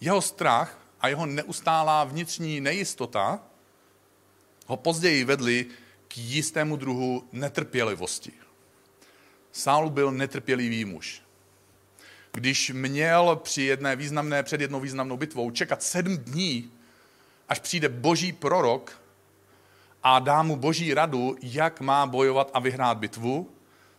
Jeho 0.01 0.21
strach 0.21 0.79
a 1.01 1.07
jeho 1.07 1.25
neustálá 1.25 2.03
vnitřní 2.03 2.61
nejistota 2.61 3.43
ho 4.67 4.77
později 4.77 5.23
vedli 5.23 5.65
k 6.07 6.17
jistému 6.17 6.75
druhu 6.75 7.27
netrpělivosti. 7.31 8.31
Saul 9.51 9.89
byl 9.89 10.11
netrpělivý 10.11 10.85
muž. 10.85 11.21
Když 12.31 12.69
měl 12.69 13.35
při 13.35 13.61
jedné 13.61 13.95
významné, 13.95 14.43
před 14.43 14.61
jednou 14.61 14.79
významnou 14.79 15.17
bitvou 15.17 15.51
čekat 15.51 15.83
sedm 15.83 16.17
dní, 16.17 16.71
až 17.49 17.59
přijde 17.59 17.89
boží 17.89 18.31
prorok 18.31 19.01
a 20.03 20.19
dá 20.19 20.43
mu 20.43 20.55
boží 20.55 20.93
radu, 20.93 21.35
jak 21.41 21.81
má 21.81 22.05
bojovat 22.05 22.51
a 22.53 22.59
vyhrát 22.59 22.97
bitvu, 22.97 23.51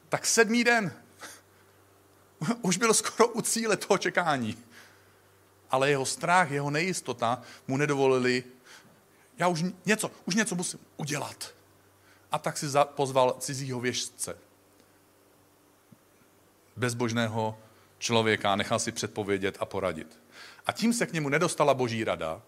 tak 0.09 0.27
sedmý 0.27 0.65
den 0.65 1.03
už 2.63 2.77
byl 2.77 2.95
skoro 2.95 3.29
u 3.29 3.41
cíle 3.41 3.77
toho 3.77 3.99
čekání 3.99 4.59
ale 5.73 5.91
jeho 5.91 6.07
strach, 6.07 6.51
jeho 6.51 6.71
nejistota 6.71 7.43
mu 7.69 7.77
nedovolili, 7.77 8.45
já 9.39 9.49
už 9.49 9.65
něco, 9.87 10.11
už 10.25 10.35
něco 10.35 10.55
musím 10.55 10.81
udělat. 10.97 11.55
A 12.33 12.39
tak 12.39 12.59
si 12.59 12.67
pozval 12.85 13.37
cizího 13.39 13.81
věžce, 13.81 14.39
bezbožného 16.77 17.59
člověka, 17.99 18.57
nechal 18.57 18.79
si 18.79 18.93
předpovědět 18.93 19.57
a 19.61 19.65
poradit. 19.65 20.21
A 20.67 20.73
tím 20.73 20.93
se 20.93 21.07
k 21.07 21.13
němu 21.13 21.29
nedostala 21.29 21.75
boží 21.75 22.05
rada 22.05 22.43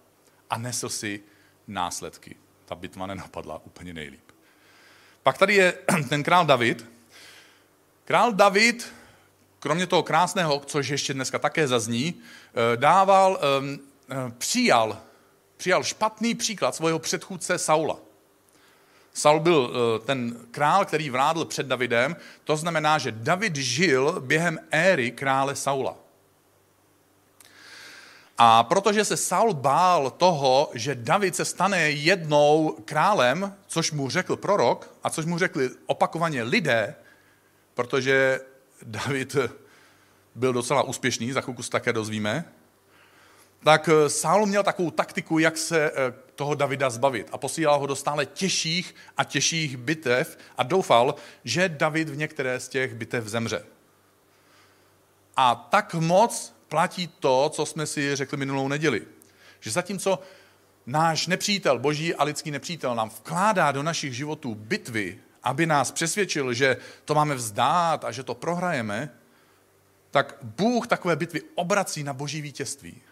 a 0.50 0.58
nesl 0.58 0.88
si 0.88 1.22
následky. 1.66 2.36
Ta 2.64 2.74
bitva 2.74 3.06
nenapadla 3.06 3.60
úplně 3.64 3.94
nejlíp. 3.94 4.32
Pak 5.22 5.38
tady 5.38 5.54
je 5.54 5.72
ten 6.08 6.22
král 6.22 6.46
David. 6.46 6.86
Král 8.04 8.32
David 8.32 8.94
kromě 9.64 9.86
toho 9.86 10.02
krásného, 10.02 10.62
což 10.66 10.88
ještě 10.88 11.14
dneska 11.14 11.38
také 11.38 11.68
zazní, 11.68 12.14
eh, 12.14 12.76
dával, 12.76 13.38
ehm, 13.40 13.78
eh, 14.10 14.32
přijal, 14.38 14.98
přijal 15.56 15.84
špatný 15.84 16.34
příklad 16.34 16.74
svého 16.74 16.98
předchůdce 16.98 17.58
Saula. 17.58 17.96
Saul 19.14 19.40
byl 19.40 19.72
eh, 19.72 20.06
ten 20.06 20.36
král, 20.50 20.84
který 20.84 21.10
vrádl 21.10 21.44
před 21.44 21.66
Davidem, 21.66 22.16
to 22.44 22.56
znamená, 22.56 22.98
že 22.98 23.12
David 23.12 23.56
žil 23.56 24.20
během 24.20 24.58
éry 24.70 25.10
krále 25.10 25.56
Saula. 25.56 25.96
A 28.38 28.62
protože 28.62 29.04
se 29.04 29.16
Saul 29.16 29.54
bál 29.54 30.10
toho, 30.10 30.70
že 30.74 30.94
David 30.94 31.36
se 31.36 31.44
stane 31.44 31.90
jednou 31.90 32.76
králem, 32.84 33.54
což 33.66 33.92
mu 33.92 34.10
řekl 34.10 34.36
prorok 34.36 34.90
a 35.02 35.10
což 35.10 35.24
mu 35.24 35.38
řekli 35.38 35.70
opakovaně 35.86 36.42
lidé, 36.42 36.94
protože 37.74 38.40
David 38.84 39.36
byl 40.34 40.52
docela 40.52 40.82
úspěšný, 40.82 41.32
za 41.32 41.40
chvilku 41.40 41.62
se 41.62 41.70
také 41.70 41.92
dozvíme, 41.92 42.44
tak 43.64 43.88
eh, 43.88 44.08
Saul 44.08 44.46
měl 44.46 44.62
takovou 44.62 44.90
taktiku, 44.90 45.38
jak 45.38 45.56
se 45.56 45.90
eh, 45.90 46.14
toho 46.34 46.54
Davida 46.54 46.90
zbavit 46.90 47.28
a 47.32 47.38
posílal 47.38 47.78
ho 47.78 47.86
do 47.86 47.96
stále 47.96 48.26
těžších 48.26 48.94
a 49.16 49.24
těžších 49.24 49.76
bitev 49.76 50.38
a 50.56 50.62
doufal, 50.62 51.14
že 51.44 51.68
David 51.68 52.08
v 52.08 52.16
některé 52.16 52.60
z 52.60 52.68
těch 52.68 52.94
bitev 52.94 53.26
zemře. 53.26 53.64
A 55.36 55.54
tak 55.54 55.94
moc 55.94 56.54
platí 56.68 57.06
to, 57.06 57.48
co 57.48 57.66
jsme 57.66 57.86
si 57.86 58.16
řekli 58.16 58.38
minulou 58.38 58.68
neděli. 58.68 59.02
Že 59.60 59.70
zatímco 59.70 60.18
náš 60.86 61.26
nepřítel, 61.26 61.78
boží 61.78 62.14
a 62.14 62.24
lidský 62.24 62.50
nepřítel 62.50 62.94
nám 62.94 63.08
vkládá 63.08 63.72
do 63.72 63.82
našich 63.82 64.14
životů 64.14 64.54
bitvy, 64.54 65.18
aby 65.44 65.66
nás 65.66 65.92
přesvědčil, 65.92 66.54
že 66.54 66.76
to 67.04 67.14
máme 67.14 67.34
vzdát 67.34 68.04
a 68.04 68.12
že 68.12 68.22
to 68.22 68.34
prohrajeme, 68.34 69.10
tak 70.10 70.36
Bůh 70.42 70.86
takové 70.86 71.16
bitvy 71.16 71.42
obrací 71.54 72.04
na 72.04 72.12
boží 72.12 72.40
vítězství. 72.40 73.02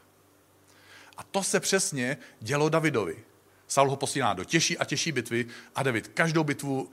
A 1.16 1.22
to 1.22 1.42
se 1.42 1.60
přesně 1.60 2.16
dělo 2.40 2.68
Davidovi. 2.68 3.24
Saul 3.68 3.90
ho 3.90 3.96
posílá 3.96 4.34
do 4.34 4.44
těžší 4.44 4.78
a 4.78 4.84
těžší 4.84 5.12
bitvy 5.12 5.46
a 5.74 5.82
David 5.82 6.08
každou 6.08 6.44
bitvu 6.44 6.90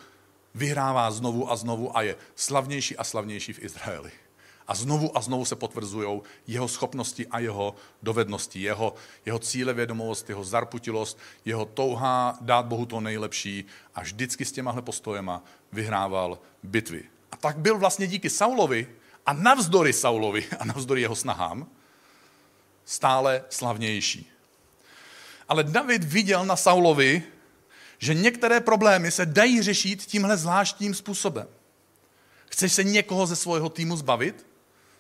vyhrává 0.56 1.12
znovu 1.12 1.52
a 1.52 1.56
znovu 1.56 1.98
a 1.98 2.02
je 2.02 2.16
slavnější 2.36 2.98
a 2.98 3.04
slavnější 3.04 3.54
v 3.54 3.64
Izraeli. 3.64 4.12
A 4.70 4.76
znovu 4.76 5.18
a 5.18 5.22
znovu 5.22 5.46
se 5.46 5.56
potvrzují 5.56 6.22
jeho 6.48 6.68
schopnosti 6.68 7.28
a 7.28 7.40
jeho 7.40 7.76
dovednosti, 8.04 8.62
jeho, 8.62 8.94
jeho 9.26 9.40
cílevědomost, 9.40 10.30
jeho 10.30 10.44
zarputilost, 10.44 11.18
jeho 11.46 11.66
touha 11.66 12.38
dát 12.42 12.66
Bohu 12.66 12.86
to 12.86 13.02
nejlepší 13.02 13.66
a 13.96 14.02
vždycky 14.02 14.46
s 14.46 14.52
těmahle 14.52 14.82
postojema 14.82 15.44
vyhrával 15.72 16.40
bitvy. 16.64 17.04
A 17.32 17.38
tak 17.38 17.58
byl 17.58 17.78
vlastně 17.78 18.08
díky 18.08 18.30
Saulovi 18.30 18.88
a 19.26 19.34
navzdory 19.34 19.94
Saulovi 19.94 20.48
a 20.60 20.66
navzdory 20.66 21.02
jeho 21.02 21.16
snahám 21.16 21.68
stále 22.86 23.44
slavnější. 23.50 24.32
Ale 25.48 25.64
David 25.64 26.04
viděl 26.04 26.46
na 26.46 26.56
Saulovi, 26.56 27.24
že 27.98 28.14
některé 28.14 28.60
problémy 28.60 29.12
se 29.12 29.26
dají 29.26 29.62
řešit 29.62 30.06
tímhle 30.06 30.38
zvláštním 30.38 30.94
způsobem. 30.94 31.48
Chceš 32.46 32.74
se 32.74 32.84
někoho 32.84 33.26
ze 33.26 33.36
svého 33.36 33.70
týmu 33.70 33.98
zbavit? 33.98 34.49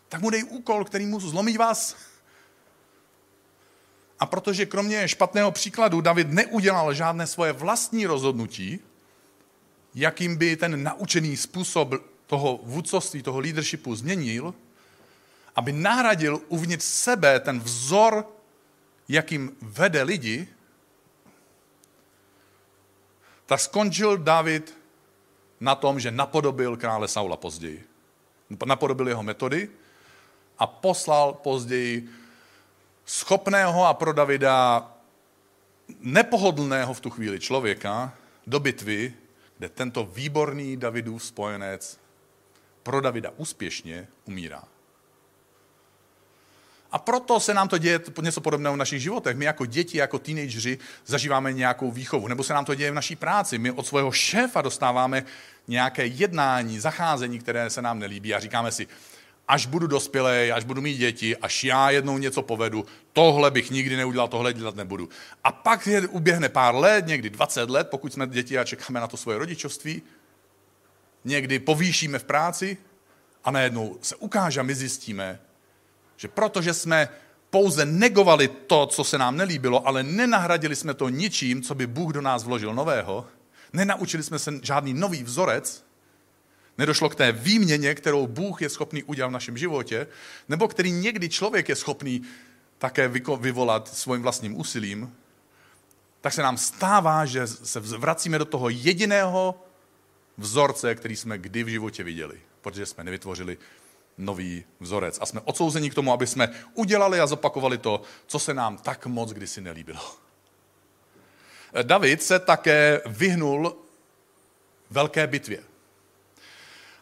Tak 0.09 0.21
mu 0.21 0.29
dej 0.29 0.43
úkol, 0.43 0.85
který 0.85 1.05
mu 1.05 1.19
zlomí 1.19 1.57
vás 1.57 1.95
A 4.19 4.25
protože 4.25 4.65
kromě 4.65 5.07
špatného 5.07 5.51
příkladu 5.51 6.01
David 6.01 6.29
neudělal 6.29 6.93
žádné 6.93 7.27
svoje 7.27 7.53
vlastní 7.53 8.05
rozhodnutí, 8.05 8.79
jakým 9.95 10.37
by 10.37 10.57
ten 10.57 10.83
naučený 10.83 11.37
způsob 11.37 11.93
toho 12.27 12.59
vůdcovství, 12.63 13.23
toho 13.23 13.39
leadershipu 13.39 13.95
změnil, 13.95 14.53
aby 15.55 15.71
nahradil 15.71 16.41
uvnitř 16.47 16.85
sebe 16.85 17.39
ten 17.39 17.59
vzor, 17.59 18.27
jakým 19.07 19.57
vede 19.61 20.03
lidi, 20.03 20.47
tak 23.45 23.59
skončil 23.59 24.17
David 24.17 24.77
na 25.59 25.75
tom, 25.75 25.99
že 25.99 26.11
napodobil 26.11 26.77
krále 26.77 27.07
Saula 27.07 27.37
později. 27.37 27.83
Napodobil 28.65 29.07
jeho 29.07 29.23
metody 29.23 29.69
a 30.59 30.67
poslal 30.67 31.33
později 31.33 32.09
schopného 33.05 33.85
a 33.85 33.93
pro 33.93 34.13
Davida 34.13 34.87
nepohodlného 35.99 36.93
v 36.93 36.99
tu 36.99 37.09
chvíli 37.09 37.39
člověka 37.39 38.13
do 38.47 38.59
bitvy, 38.59 39.13
kde 39.57 39.69
tento 39.69 40.05
výborný 40.05 40.77
Davidův 40.77 41.23
spojenec 41.23 41.99
pro 42.83 43.01
Davida 43.01 43.31
úspěšně 43.37 44.07
umírá. 44.25 44.63
A 46.91 46.97
proto 46.97 47.39
se 47.39 47.53
nám 47.53 47.67
to 47.67 47.77
děje 47.77 47.99
něco 48.21 48.41
podobného 48.41 48.75
v 48.75 48.77
našich 48.77 49.01
životech. 49.01 49.37
My 49.37 49.45
jako 49.45 49.65
děti, 49.65 49.97
jako 49.97 50.19
teenageři 50.19 50.77
zažíváme 51.05 51.53
nějakou 51.53 51.91
výchovu. 51.91 52.27
Nebo 52.27 52.43
se 52.43 52.53
nám 52.53 52.65
to 52.65 52.75
děje 52.75 52.91
v 52.91 52.93
naší 52.93 53.15
práci. 53.15 53.57
My 53.57 53.71
od 53.71 53.87
svého 53.87 54.11
šéfa 54.11 54.61
dostáváme 54.61 55.23
nějaké 55.67 56.05
jednání, 56.05 56.79
zacházení, 56.79 57.39
které 57.39 57.69
se 57.69 57.81
nám 57.81 57.99
nelíbí 57.99 58.33
a 58.33 58.39
říkáme 58.39 58.71
si, 58.71 58.87
až 59.49 59.65
budu 59.65 59.87
dospělý, 59.87 60.51
až 60.51 60.63
budu 60.63 60.81
mít 60.81 60.97
děti, 60.97 61.37
až 61.37 61.63
já 61.63 61.89
jednou 61.89 62.17
něco 62.17 62.41
povedu, 62.41 62.85
tohle 63.13 63.51
bych 63.51 63.71
nikdy 63.71 63.97
neudělal, 63.97 64.27
tohle 64.27 64.53
dělat 64.53 64.75
nebudu. 64.75 65.09
A 65.43 65.51
pak 65.51 65.87
je, 65.87 66.07
uběhne 66.07 66.49
pár 66.49 66.75
let, 66.75 67.07
někdy 67.07 67.29
20 67.29 67.69
let, 67.69 67.87
pokud 67.91 68.13
jsme 68.13 68.27
děti 68.27 68.57
a 68.57 68.63
čekáme 68.63 68.99
na 68.99 69.07
to 69.07 69.17
svoje 69.17 69.37
rodičovství, 69.37 70.01
někdy 71.25 71.59
povýšíme 71.59 72.19
v 72.19 72.23
práci 72.23 72.77
a 73.43 73.51
najednou 73.51 73.97
se 74.01 74.15
ukáže 74.15 74.59
a 74.59 74.63
my 74.63 74.75
zjistíme, 74.75 75.39
že 76.17 76.27
protože 76.27 76.73
jsme 76.73 77.09
pouze 77.49 77.85
negovali 77.85 78.47
to, 78.47 78.85
co 78.85 79.03
se 79.03 79.17
nám 79.17 79.37
nelíbilo, 79.37 79.87
ale 79.87 80.03
nenahradili 80.03 80.75
jsme 80.75 80.93
to 80.93 81.09
ničím, 81.09 81.61
co 81.61 81.75
by 81.75 81.87
Bůh 81.87 82.13
do 82.13 82.21
nás 82.21 82.43
vložil 82.43 82.73
nového, 82.73 83.25
nenaučili 83.73 84.23
jsme 84.23 84.39
se 84.39 84.53
žádný 84.63 84.93
nový 84.93 85.23
vzorec, 85.23 85.88
nedošlo 86.79 87.09
k 87.09 87.15
té 87.15 87.31
výměně, 87.31 87.95
kterou 87.95 88.27
Bůh 88.27 88.61
je 88.61 88.69
schopný 88.69 89.03
udělat 89.03 89.27
v 89.27 89.31
našem 89.31 89.57
životě, 89.57 90.07
nebo 90.49 90.67
který 90.67 90.91
někdy 90.91 91.29
člověk 91.29 91.69
je 91.69 91.75
schopný 91.75 92.21
také 92.77 93.07
vyvolat 93.39 93.87
svým 93.87 94.21
vlastním 94.21 94.59
úsilím, 94.59 95.15
tak 96.21 96.33
se 96.33 96.41
nám 96.41 96.57
stává, 96.57 97.25
že 97.25 97.47
se 97.47 97.79
vracíme 97.79 98.39
do 98.39 98.45
toho 98.45 98.69
jediného 98.69 99.63
vzorce, 100.37 100.95
který 100.95 101.15
jsme 101.15 101.37
kdy 101.37 101.63
v 101.63 101.67
životě 101.67 102.03
viděli, 102.03 102.39
protože 102.61 102.85
jsme 102.85 103.03
nevytvořili 103.03 103.57
nový 104.17 104.63
vzorec. 104.79 105.19
A 105.21 105.25
jsme 105.25 105.41
odsouzeni 105.43 105.89
k 105.89 105.95
tomu, 105.95 106.13
aby 106.13 106.27
jsme 106.27 106.49
udělali 106.73 107.19
a 107.19 107.27
zopakovali 107.27 107.77
to, 107.77 108.01
co 108.27 108.39
se 108.39 108.53
nám 108.53 108.77
tak 108.77 109.05
moc 109.05 109.31
kdysi 109.31 109.61
nelíbilo. 109.61 110.15
David 111.83 112.23
se 112.23 112.39
také 112.39 113.01
vyhnul 113.05 113.75
velké 114.89 115.27
bitvě. 115.27 115.63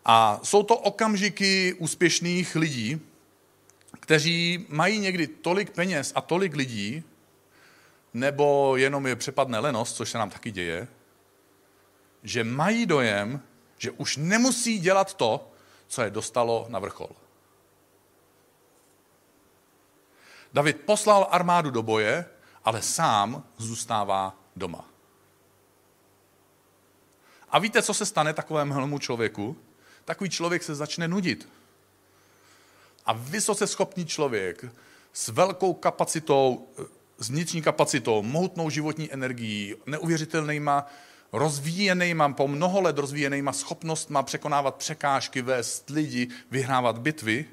A 0.10 0.40
jsou 0.44 0.64
to 0.64 0.78
okamžiky 0.78 1.74
úspěšných 1.74 2.56
lidí, 2.56 3.02
kteří 4.00 4.66
mají 4.70 5.00
někdy 5.00 5.28
tolik 5.28 5.70
peněz 5.72 6.12
a 6.16 6.22
tolik 6.22 6.56
lidí, 6.56 7.04
nebo 8.14 8.78
jenom 8.78 9.08
je 9.08 9.16
přepadne 9.16 9.60
lenost, 9.60 9.96
což 9.96 10.10
se 10.10 10.18
nám 10.18 10.30
taky 10.30 10.52
děje, 10.52 10.88
že 12.24 12.44
mají 12.44 12.86
dojem, 12.86 13.42
že 13.78 13.92
už 13.92 14.18
nemusí 14.18 14.80
dělat 14.80 15.14
to, 15.14 15.52
co 15.88 16.02
je 16.02 16.10
dostalo 16.10 16.66
na 16.70 16.80
vrchol. 16.80 17.10
David 20.54 20.82
poslal 20.82 21.28
armádu 21.32 21.70
do 21.70 21.84
boje, 21.84 22.26
ale 22.64 22.82
sám 22.82 23.44
zůstává 23.58 24.36
doma. 24.56 24.86
A 27.50 27.60
víte, 27.60 27.82
co 27.82 27.94
se 27.94 28.06
stane 28.06 28.34
takovému 28.34 29.00
člověku? 29.00 29.58
Takový 30.08 30.30
člověk 30.30 30.64
se 30.64 30.76
začne 30.76 31.08
nudit. 31.08 31.50
A 33.06 33.14
vysoce 33.14 33.68
schopný 33.68 34.06
člověk 34.06 34.66
s 35.14 35.28
velkou 35.28 35.74
kapacitou, 35.74 36.68
s 37.18 37.30
vnitřní 37.30 37.62
kapacitou, 37.62 38.22
mohutnou 38.22 38.70
životní 38.70 39.14
energií, 39.14 39.76
neuvěřitelnýma 39.86 40.88
rozvíjenýma, 41.32 42.34
po 42.34 42.48
mnoho 42.48 42.82
let 42.82 42.98
rozvíjenýma 42.98 43.54
schopnostma 43.54 44.24
překonávat 44.24 44.76
překážky, 44.76 45.42
vést 45.42 45.90
lidi, 45.90 46.28
vyhrávat 46.52 46.98
bitvy, 46.98 47.46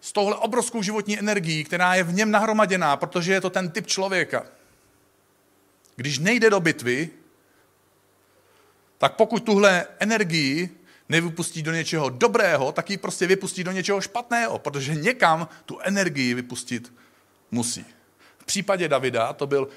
s 0.00 0.12
touhle 0.12 0.36
obrovskou 0.36 0.82
životní 0.82 1.18
energií, 1.18 1.64
která 1.64 1.94
je 1.94 2.02
v 2.02 2.12
něm 2.12 2.30
nahromaděná, 2.30 2.96
protože 2.96 3.32
je 3.32 3.40
to 3.40 3.50
ten 3.50 3.70
typ 3.70 3.86
člověka. 3.86 4.46
Když 5.96 6.18
nejde 6.18 6.50
do 6.50 6.60
bitvy, 6.60 7.10
tak 9.00 9.16
pokud 9.16 9.44
tuhle 9.44 9.86
energii 9.98 10.78
nevypustí 11.08 11.62
do 11.62 11.72
něčeho 11.72 12.08
dobrého, 12.08 12.72
tak 12.72 12.90
ji 12.90 12.96
prostě 12.96 13.26
vypustí 13.26 13.64
do 13.64 13.72
něčeho 13.72 14.00
špatného, 14.00 14.58
protože 14.58 14.94
někam 14.94 15.48
tu 15.66 15.78
energii 15.80 16.34
vypustit 16.34 16.92
musí. 17.50 17.84
V 18.38 18.44
případě 18.44 18.88
Davida 18.88 19.32
to 19.32 19.46
byl 19.46 19.68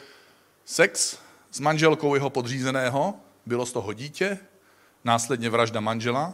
sex 0.66 1.18
s 1.52 1.60
manželkou 1.60 2.16
jeho 2.16 2.30
podřízeného, 2.30 3.16
bylo 3.46 3.66
z 3.66 3.72
toho 3.72 3.94
dítě, 3.94 4.38
následně 5.04 5.50
vražda 5.50 5.80
manžela, 5.80 6.34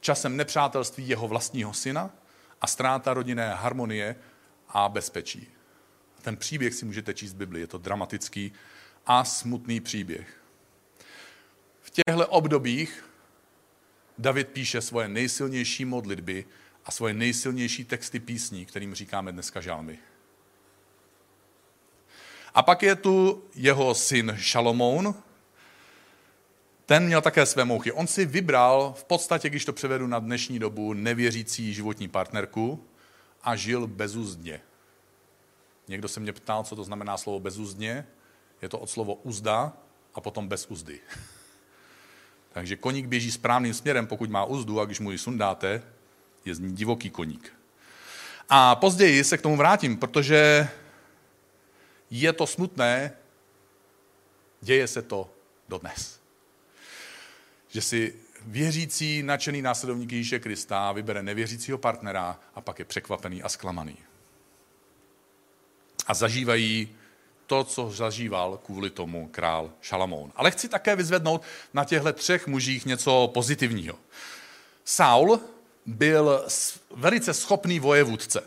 časem 0.00 0.36
nepřátelství 0.36 1.08
jeho 1.08 1.28
vlastního 1.28 1.74
syna 1.74 2.10
a 2.60 2.66
ztráta 2.66 3.14
rodinné 3.14 3.54
harmonie 3.54 4.16
a 4.68 4.88
bezpečí. 4.88 5.48
Ten 6.22 6.36
příběh 6.36 6.74
si 6.74 6.84
můžete 6.84 7.14
číst 7.14 7.32
v 7.32 7.36
Bibli, 7.36 7.60
je 7.60 7.66
to 7.66 7.78
dramatický 7.78 8.52
a 9.06 9.24
smutný 9.24 9.80
příběh. 9.80 10.45
Těchto 11.96 12.28
obdobích 12.28 13.04
David 14.18 14.48
píše 14.48 14.80
svoje 14.80 15.08
nejsilnější 15.08 15.84
modlitby 15.84 16.44
a 16.84 16.90
svoje 16.90 17.14
nejsilnější 17.14 17.84
texty 17.84 18.20
písní, 18.20 18.66
kterým 18.66 18.94
říkáme 18.94 19.32
dneska 19.32 19.60
žalmy. 19.60 19.98
A 22.54 22.62
pak 22.62 22.82
je 22.82 22.96
tu 22.96 23.44
jeho 23.54 23.94
syn 23.94 24.36
Šalomoun. 24.38 25.14
Ten 26.86 27.06
měl 27.06 27.22
také 27.22 27.46
své 27.46 27.64
mouchy. 27.64 27.92
On 27.92 28.06
si 28.06 28.26
vybral 28.26 28.94
v 28.96 29.04
podstatě, 29.04 29.50
když 29.50 29.64
to 29.64 29.72
převedu 29.72 30.06
na 30.06 30.18
dnešní 30.18 30.58
dobu, 30.58 30.92
nevěřící 30.92 31.74
životní 31.74 32.08
partnerku 32.08 32.84
a 33.42 33.56
žil 33.56 33.86
bezuzdně. 33.86 34.60
Někdo 35.88 36.08
se 36.08 36.20
mě 36.20 36.32
ptal, 36.32 36.64
co 36.64 36.76
to 36.76 36.84
znamená 36.84 37.16
slovo 37.16 37.40
bezuzdně. 37.40 38.06
Je 38.62 38.68
to 38.68 38.78
od 38.78 38.90
slovo 38.90 39.14
uzda 39.14 39.72
a 40.14 40.20
potom 40.20 40.48
bez 40.48 40.66
uzdy. 40.66 41.00
Takže 42.56 42.76
koník 42.76 43.06
běží 43.06 43.32
správným 43.32 43.74
směrem, 43.74 44.06
pokud 44.06 44.30
má 44.30 44.44
uzdu, 44.44 44.80
a 44.80 44.84
když 44.84 45.00
mu 45.00 45.12
ji 45.12 45.18
sundáte, 45.18 45.82
je 46.44 46.54
z 46.54 46.58
ní 46.58 46.72
divoký 46.72 47.10
koník. 47.10 47.52
A 48.48 48.74
později 48.74 49.24
se 49.24 49.38
k 49.38 49.42
tomu 49.42 49.56
vrátím, 49.56 49.96
protože 49.96 50.68
je 52.10 52.32
to 52.32 52.46
smutné, 52.46 53.12
děje 54.60 54.88
se 54.88 55.02
to 55.02 55.30
dodnes. 55.68 56.20
Že 57.68 57.82
si 57.82 58.14
věřící, 58.46 59.22
nadšený 59.22 59.62
následovník 59.62 60.12
Ježíše 60.12 60.38
Krista 60.38 60.92
vybere 60.92 61.22
nevěřícího 61.22 61.78
partnera 61.78 62.40
a 62.54 62.60
pak 62.60 62.78
je 62.78 62.84
překvapený 62.84 63.42
a 63.42 63.48
zklamaný. 63.48 63.96
A 66.06 66.14
zažívají 66.14 66.96
to, 67.46 67.64
co 67.64 67.90
zažíval 67.90 68.58
kvůli 68.66 68.90
tomu 68.90 69.28
král 69.28 69.70
Šalamoun. 69.80 70.32
Ale 70.36 70.50
chci 70.50 70.68
také 70.68 70.96
vyzvednout 70.96 71.42
na 71.74 71.84
těchto 71.84 72.12
třech 72.12 72.46
mužích 72.46 72.86
něco 72.86 73.30
pozitivního. 73.34 73.94
Saul 74.84 75.40
byl 75.86 76.44
velice 76.90 77.34
schopný 77.34 77.80
vojevůdce. 77.80 78.42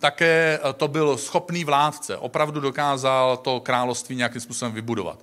Také 0.00 0.60
to 0.76 0.88
byl 0.88 1.18
schopný 1.18 1.64
vládce. 1.64 2.16
Opravdu 2.16 2.60
dokázal 2.60 3.36
to 3.36 3.60
království 3.60 4.16
nějakým 4.16 4.40
způsobem 4.40 4.72
vybudovat 4.72 5.18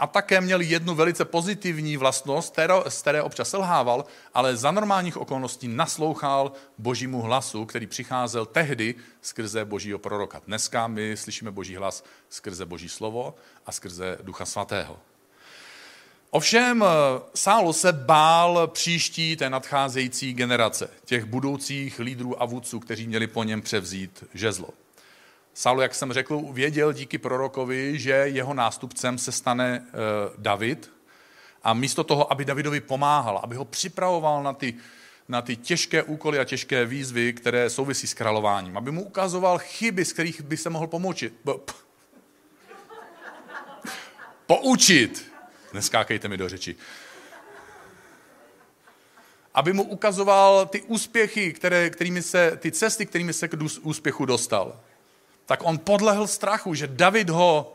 a 0.00 0.06
také 0.06 0.40
měl 0.40 0.60
jednu 0.60 0.94
velice 0.94 1.24
pozitivní 1.24 1.96
vlastnost, 1.96 2.56
z 2.88 3.00
které 3.00 3.22
občas 3.22 3.50
selhával, 3.50 4.04
ale 4.34 4.56
za 4.56 4.70
normálních 4.70 5.16
okolností 5.16 5.68
naslouchal 5.68 6.52
božímu 6.78 7.20
hlasu, 7.22 7.66
který 7.66 7.86
přicházel 7.86 8.46
tehdy 8.46 8.94
skrze 9.22 9.64
božího 9.64 9.98
proroka. 9.98 10.42
Dneska 10.46 10.86
my 10.86 11.16
slyšíme 11.16 11.50
boží 11.50 11.76
hlas 11.76 12.04
skrze 12.28 12.66
boží 12.66 12.88
slovo 12.88 13.34
a 13.66 13.72
skrze 13.72 14.18
ducha 14.22 14.44
svatého. 14.44 14.98
Ovšem 16.30 16.84
Saul 17.34 17.72
se 17.72 17.92
bál 17.92 18.66
příští 18.66 19.36
té 19.36 19.50
nadcházející 19.50 20.34
generace, 20.34 20.90
těch 21.04 21.24
budoucích 21.24 21.98
lídrů 21.98 22.42
a 22.42 22.46
vůdců, 22.46 22.80
kteří 22.80 23.06
měli 23.06 23.26
po 23.26 23.44
něm 23.44 23.62
převzít 23.62 24.24
žezlo. 24.34 24.68
Saul, 25.54 25.82
jak 25.82 25.94
jsem 25.94 26.12
řekl, 26.12 26.42
věděl 26.52 26.92
díky 26.92 27.18
prorokovi, 27.18 27.98
že 27.98 28.12
jeho 28.12 28.54
nástupcem 28.54 29.18
se 29.18 29.32
stane 29.32 29.80
uh, 29.80 29.86
David. 30.36 30.92
A 31.62 31.74
místo 31.74 32.04
toho, 32.04 32.32
aby 32.32 32.44
Davidovi 32.44 32.80
pomáhal, 32.80 33.40
aby 33.42 33.56
ho 33.56 33.64
připravoval 33.64 34.42
na 34.42 34.52
ty, 34.52 34.74
na 35.28 35.42
ty 35.42 35.56
těžké 35.56 36.02
úkoly 36.02 36.38
a 36.38 36.44
těžké 36.44 36.86
výzvy, 36.86 37.32
které 37.32 37.70
souvisí 37.70 38.06
s 38.06 38.14
králováním, 38.14 38.76
aby 38.76 38.90
mu 38.90 39.04
ukazoval 39.04 39.58
chyby, 39.58 40.04
z 40.04 40.12
kterých 40.12 40.40
by 40.40 40.56
se 40.56 40.70
mohl 40.70 40.86
pomočit. 40.86 41.34
Poučit. 44.46 45.32
Neskákejte 45.72 46.28
mi 46.28 46.36
do 46.36 46.48
řeči 46.48 46.76
aby 49.54 49.72
mu 49.72 49.82
ukazoval 49.82 50.66
ty 50.66 50.82
úspěchy, 50.82 51.52
které, 51.52 51.90
kterými 51.90 52.22
se, 52.22 52.56
ty 52.56 52.72
cesty, 52.72 53.06
kterými 53.06 53.32
se 53.32 53.48
k 53.48 53.56
úspěchu 53.82 54.24
dostal. 54.24 54.80
Tak 55.50 55.66
on 55.66 55.78
podlehl 55.78 56.26
strachu, 56.26 56.74
že 56.74 56.86
David 56.86 57.30
ho 57.30 57.74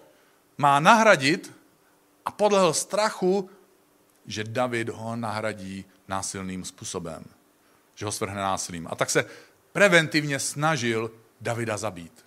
má 0.57 0.79
nahradit 0.79 1.51
a 2.25 2.31
podlehl 2.31 2.73
strachu, 2.73 3.49
že 4.25 4.43
David 4.43 4.89
ho 4.89 5.15
nahradí 5.15 5.85
násilným 6.07 6.65
způsobem. 6.65 7.25
Že 7.95 8.05
ho 8.05 8.11
svrhne 8.11 8.41
násilím. 8.41 8.87
A 8.91 8.95
tak 8.95 9.09
se 9.09 9.25
preventivně 9.71 10.39
snažil 10.39 11.11
Davida 11.41 11.77
zabít. 11.77 12.25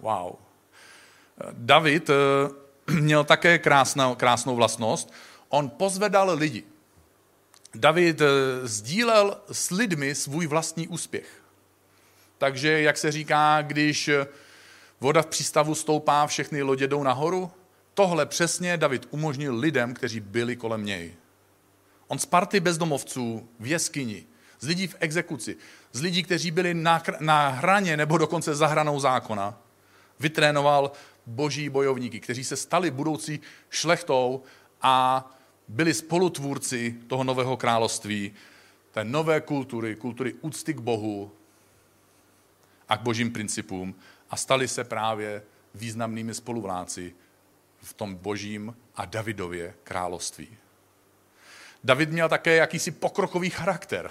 Wow. 0.00 0.36
David 1.52 2.10
eh, 2.10 2.14
měl 3.00 3.24
také 3.24 3.58
krásnou, 3.58 4.14
krásnou 4.14 4.56
vlastnost. 4.56 5.12
On 5.48 5.70
pozvedal 5.70 6.30
lidi. 6.36 6.64
David 7.74 8.20
eh, 8.20 8.26
sdílel 8.68 9.40
s 9.52 9.70
lidmi 9.70 10.14
svůj 10.14 10.46
vlastní 10.46 10.88
úspěch. 10.88 11.41
Takže, 12.42 12.80
jak 12.80 12.98
se 12.98 13.12
říká, 13.12 13.62
když 13.62 14.10
voda 15.00 15.22
v 15.22 15.26
přístavu 15.26 15.74
stoupá, 15.74 16.26
všechny 16.26 16.62
lodě 16.62 16.88
jdou 16.88 17.02
nahoru, 17.02 17.50
tohle 17.94 18.26
přesně 18.26 18.76
David 18.76 19.06
umožnil 19.10 19.56
lidem, 19.56 19.94
kteří 19.94 20.20
byli 20.20 20.56
kolem 20.56 20.84
něj. 20.84 21.14
On 22.08 22.18
z 22.18 22.26
party 22.26 22.60
bezdomovců 22.60 23.48
v 23.60 23.66
jeskyni, 23.66 24.26
z 24.60 24.66
lidí 24.66 24.86
v 24.86 24.96
exekuci, 25.00 25.56
z 25.92 26.00
lidí, 26.00 26.22
kteří 26.22 26.50
byli 26.50 26.74
na, 26.74 27.02
na 27.20 27.48
hraně 27.48 27.96
nebo 27.96 28.18
dokonce 28.18 28.54
za 28.54 28.66
hranou 28.66 29.00
zákona, 29.00 29.58
vytrénoval 30.20 30.92
boží 31.26 31.68
bojovníky, 31.68 32.20
kteří 32.20 32.44
se 32.44 32.56
stali 32.56 32.90
budoucí 32.90 33.40
šlechtou 33.70 34.42
a 34.80 35.26
byli 35.68 35.94
spolutvůrci 35.94 36.96
toho 37.06 37.24
nového 37.24 37.56
království, 37.56 38.32
té 38.90 39.04
nové 39.04 39.40
kultury, 39.40 39.96
kultury 39.96 40.34
úcty 40.40 40.74
k 40.74 40.80
Bohu 40.80 41.32
a 42.92 42.96
k 42.96 43.00
božím 43.00 43.32
principům 43.32 43.94
a 44.30 44.36
stali 44.36 44.68
se 44.68 44.84
právě 44.84 45.42
významnými 45.74 46.34
spoluvláci 46.34 47.14
v 47.82 47.92
tom 47.92 48.14
božím 48.14 48.76
a 48.96 49.04
Davidově 49.04 49.74
království. 49.84 50.48
David 51.84 52.10
měl 52.10 52.28
také 52.28 52.56
jakýsi 52.56 52.90
pokrokový 52.90 53.50
charakter. 53.50 54.10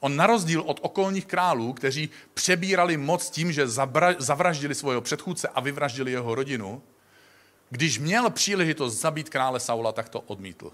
On 0.00 0.16
na 0.16 0.26
rozdíl 0.26 0.60
od 0.60 0.80
okolních 0.82 1.26
králů, 1.26 1.72
kteří 1.72 2.10
přebírali 2.34 2.96
moc 2.96 3.30
tím, 3.30 3.52
že 3.52 3.68
zavraždili 4.18 4.74
svého 4.74 5.00
předchůdce 5.00 5.48
a 5.48 5.60
vyvraždili 5.60 6.10
jeho 6.10 6.34
rodinu, 6.34 6.82
když 7.70 7.98
měl 7.98 8.30
příležitost 8.30 9.00
zabít 9.00 9.28
krále 9.28 9.60
Saula, 9.60 9.92
tak 9.92 10.08
to 10.08 10.20
odmítl. 10.20 10.72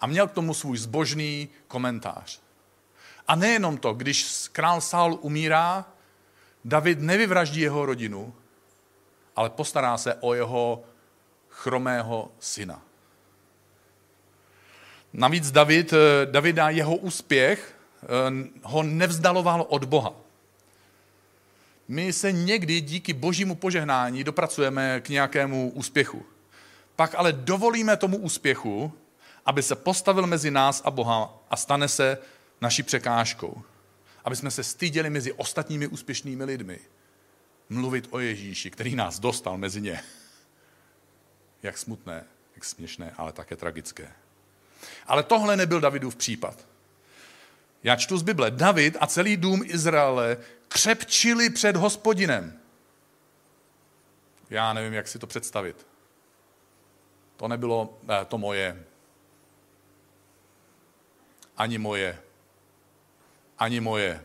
A 0.00 0.06
měl 0.06 0.28
k 0.28 0.32
tomu 0.32 0.54
svůj 0.54 0.78
zbožný 0.78 1.48
komentář. 1.66 2.47
A 3.28 3.34
nejenom 3.34 3.76
to, 3.76 3.94
když 3.94 4.48
král 4.52 4.80
Saul 4.80 5.18
umírá, 5.20 5.84
David 6.64 7.00
nevyvraždí 7.00 7.60
jeho 7.60 7.86
rodinu, 7.86 8.34
ale 9.36 9.50
postará 9.50 9.98
se 9.98 10.14
o 10.14 10.34
jeho 10.34 10.82
chromého 11.48 12.30
syna. 12.40 12.82
Navíc 15.12 15.50
David, 15.50 15.92
eh, 15.92 16.26
Davida 16.26 16.68
jeho 16.68 16.96
úspěch 16.96 17.74
eh, 18.02 18.06
ho 18.62 18.82
nevzdaloval 18.82 19.66
od 19.68 19.84
Boha. 19.84 20.14
My 21.88 22.12
se 22.12 22.32
někdy 22.32 22.80
díky 22.80 23.12
božímu 23.12 23.54
požehnání 23.54 24.24
dopracujeme 24.24 25.00
k 25.00 25.08
nějakému 25.08 25.70
úspěchu. 25.70 26.22
Pak 26.96 27.14
ale 27.14 27.32
dovolíme 27.32 27.96
tomu 27.96 28.16
úspěchu, 28.16 28.92
aby 29.46 29.62
se 29.62 29.74
postavil 29.74 30.26
mezi 30.26 30.50
nás 30.50 30.82
a 30.84 30.90
Boha 30.90 31.38
a 31.50 31.56
stane 31.56 31.88
se 31.88 32.18
naší 32.60 32.82
překážkou. 32.82 33.62
Aby 34.24 34.36
jsme 34.36 34.50
se 34.50 34.64
styděli 34.64 35.10
mezi 35.10 35.32
ostatními 35.32 35.86
úspěšnými 35.86 36.44
lidmi. 36.44 36.80
Mluvit 37.68 38.08
o 38.10 38.18
Ježíši, 38.18 38.70
který 38.70 38.96
nás 38.96 39.18
dostal 39.18 39.58
mezi 39.58 39.80
ně. 39.80 40.02
Jak 41.62 41.78
smutné, 41.78 42.24
jak 42.54 42.64
směšné, 42.64 43.14
ale 43.16 43.32
také 43.32 43.56
tragické. 43.56 44.12
Ale 45.06 45.22
tohle 45.22 45.56
nebyl 45.56 45.80
Davidův 45.80 46.16
případ. 46.16 46.66
Já 47.82 47.96
čtu 47.96 48.18
z 48.18 48.22
Bible. 48.22 48.50
David 48.50 48.96
a 49.00 49.06
celý 49.06 49.36
dům 49.36 49.62
Izraele 49.64 50.36
křepčili 50.68 51.50
před 51.50 51.76
hospodinem. 51.76 52.60
Já 54.50 54.72
nevím, 54.72 54.92
jak 54.92 55.08
si 55.08 55.18
to 55.18 55.26
představit. 55.26 55.86
To 57.36 57.48
nebylo 57.48 57.98
ne, 58.02 58.24
to 58.24 58.38
moje. 58.38 58.84
Ani 61.56 61.78
moje. 61.78 62.22
Ani 63.58 63.80
moje. 63.80 64.24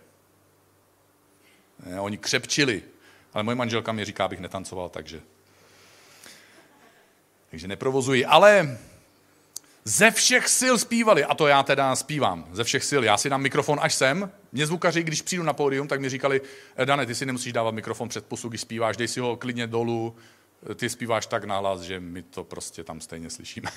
Ne, 1.85 1.99
oni 1.99 2.17
křepčili. 2.17 2.83
Ale 3.33 3.43
moje 3.43 3.55
manželka 3.55 3.91
mi 3.91 4.05
říká, 4.05 4.25
abych 4.25 4.39
netancoval, 4.39 4.89
takže... 4.89 5.21
Takže 7.49 7.67
neprovozuji. 7.67 8.25
Ale 8.25 8.77
ze 9.85 10.11
všech 10.11 10.47
sil 10.59 10.75
zpívali, 10.77 11.23
a 11.23 11.35
to 11.35 11.47
já 11.47 11.63
teda 11.63 11.95
zpívám, 11.95 12.47
ze 12.51 12.63
všech 12.63 12.83
sil. 12.89 13.01
Já 13.03 13.17
si 13.17 13.29
dám 13.29 13.41
mikrofon 13.41 13.79
až 13.81 13.93
sem. 13.93 14.31
Mě 14.51 14.67
zvukaři, 14.67 15.03
když 15.03 15.21
přijdu 15.21 15.43
na 15.43 15.53
pódium, 15.53 15.87
tak 15.87 15.99
mi 15.99 16.09
říkali, 16.09 16.41
eh, 16.75 16.85
Dane, 16.85 17.05
ty 17.05 17.15
si 17.15 17.25
nemusíš 17.25 17.53
dávat 17.53 17.71
mikrofon 17.71 18.09
před 18.09 18.25
pusu, 18.25 18.49
když 18.49 18.61
zpíváš, 18.61 18.97
dej 18.97 19.07
si 19.07 19.19
ho 19.19 19.35
klidně 19.35 19.67
dolů, 19.67 20.15
eh, 20.71 20.75
ty 20.75 20.89
zpíváš 20.89 21.25
tak 21.25 21.43
nahlas, 21.43 21.81
že 21.81 21.99
my 21.99 22.23
to 22.23 22.43
prostě 22.43 22.83
tam 22.83 23.01
stejně 23.01 23.29
slyšíme. 23.29 23.69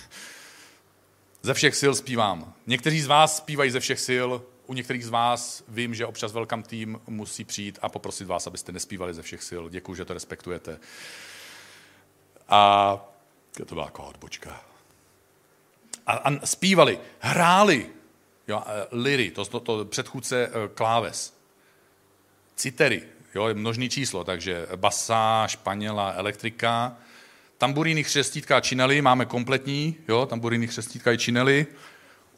Ze 1.42 1.54
všech 1.54 1.76
sil 1.82 1.92
zpívám. 1.94 2.54
Někteří 2.66 3.00
z 3.00 3.06
vás 3.06 3.36
zpívají 3.36 3.70
ze 3.70 3.80
všech 3.80 4.00
sil, 4.08 4.28
u 4.66 4.74
některých 4.74 5.04
z 5.04 5.08
vás 5.08 5.64
vím, 5.68 5.94
že 5.94 6.06
občas 6.06 6.32
welcome 6.32 6.62
tým 6.62 7.00
musí 7.08 7.44
přijít 7.44 7.78
a 7.82 7.88
poprosit 7.88 8.24
vás, 8.24 8.46
abyste 8.46 8.72
nespívali 8.72 9.14
ze 9.14 9.22
všech 9.22 9.42
sil. 9.48 9.62
Děkuji, 9.70 9.94
že 9.94 10.04
to 10.04 10.14
respektujete. 10.14 10.78
A 12.48 13.00
to 13.66 13.74
byla 13.74 13.84
jako 13.84 14.02
odbočka 14.02 14.66
a, 16.06 16.12
a 16.12 16.46
zpívali, 16.46 16.98
hráli, 17.18 17.86
jo, 18.48 18.62
e, 18.66 18.86
liry, 18.92 19.30
to, 19.30 19.44
to, 19.44 19.60
to 19.60 19.84
předchůdce 19.84 20.46
e, 20.46 20.50
kláves, 20.74 21.34
citery, 22.56 23.02
jo, 23.34 23.48
množný 23.52 23.88
číslo, 23.88 24.24
takže 24.24 24.66
basa, 24.76 25.46
španěla, 25.46 26.12
elektrika, 26.12 26.96
tamburíny, 27.58 28.04
chřestítka 28.04 28.56
a 28.56 28.60
činely, 28.60 29.02
máme 29.02 29.24
kompletní, 29.26 29.96
jo, 30.08 30.26
tamburíny, 30.26 30.66
chřestítka 30.66 31.12
i 31.12 31.18
činely. 31.18 31.66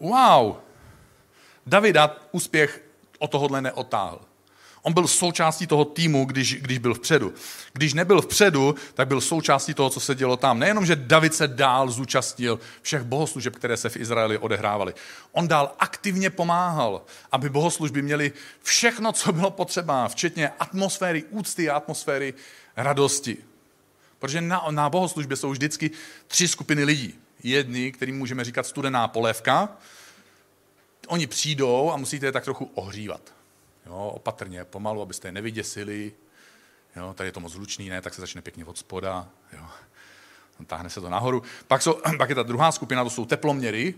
Wow! 0.00 0.56
Davida 1.68 2.16
úspěch 2.33 2.83
o 3.18 3.28
tohohle 3.28 3.62
neotáhl. 3.62 4.20
On 4.83 4.92
byl 4.92 5.07
součástí 5.07 5.66
toho 5.66 5.85
týmu, 5.85 6.24
když, 6.24 6.54
když 6.54 6.78
byl 6.78 6.94
vpředu. 6.94 7.35
Když 7.72 7.94
nebyl 7.94 8.22
vpředu, 8.22 8.74
tak 8.94 9.09
byl 9.09 9.20
součástí 9.20 9.74
toho, 9.74 9.90
co 9.90 10.00
se 10.00 10.14
dělo 10.14 10.37
tam. 10.37 10.59
Nejenom, 10.59 10.87
že 10.87 10.96
David 10.96 11.35
se 11.35 11.48
dál 11.48 11.90
zúčastnil 11.90 12.61
všech 12.83 13.02
bohoslužeb, 13.02 13.57
které 13.57 13.76
se 13.76 13.88
v 13.88 13.96
Izraeli 13.96 14.38
odehrávaly. 14.38 14.94
On 15.33 15.48
dál 15.48 15.74
aktivně 15.78 16.31
pomáhal, 16.31 17.02
aby 17.33 17.48
bohoslužby 17.48 18.02
měly 18.02 18.33
všechno, 18.62 19.12
co 19.12 19.33
bylo 19.33 19.50
potřeba, 19.50 20.09
včetně 20.09 20.48
atmosféry 20.59 21.24
úcty 21.31 21.70
a 21.70 21.76
atmosféry 21.76 22.35
radosti. 22.76 23.37
Protože 24.18 24.40
na, 24.40 24.64
na 24.70 24.90
bohoslužbě 24.90 25.37
jsou 25.37 25.50
vždycky 25.50 25.90
tři 26.26 26.48
skupiny 26.48 26.85
lidí. 26.85 27.14
Jedni, 27.42 27.92
kterým 27.92 28.18
můžeme 28.18 28.44
říkat 28.44 28.66
studená 28.66 29.09
polévka, 29.09 29.68
oni 31.08 31.26
přijdou 31.26 31.90
a 31.92 31.96
musíte 31.96 32.26
je 32.26 32.32
tak 32.32 32.44
trochu 32.44 32.70
ohřívat. 32.74 33.34
Jo, 33.86 34.12
opatrně, 34.14 34.64
pomalu, 34.64 35.02
abyste 35.02 35.28
je 35.28 35.32
nevyděsili. 35.32 36.12
Jo, 36.96 37.14
tady 37.14 37.28
je 37.28 37.32
to 37.32 37.40
moc 37.40 37.52
zlučný, 37.52 37.88
ne, 37.88 38.02
tak 38.02 38.14
se 38.14 38.20
začne 38.20 38.42
pěkně 38.42 38.64
od 38.64 38.78
spoda. 38.78 39.28
Jo. 39.52 39.66
Táhne 40.66 40.90
se 40.90 41.00
to 41.00 41.10
nahoru. 41.10 41.42
Pak, 41.66 41.82
jsou, 41.82 41.98
pak 42.18 42.28
je 42.28 42.34
ta 42.34 42.42
druhá 42.42 42.72
skupina, 42.72 43.04
to 43.04 43.10
jsou 43.10 43.24
teploměry, 43.24 43.94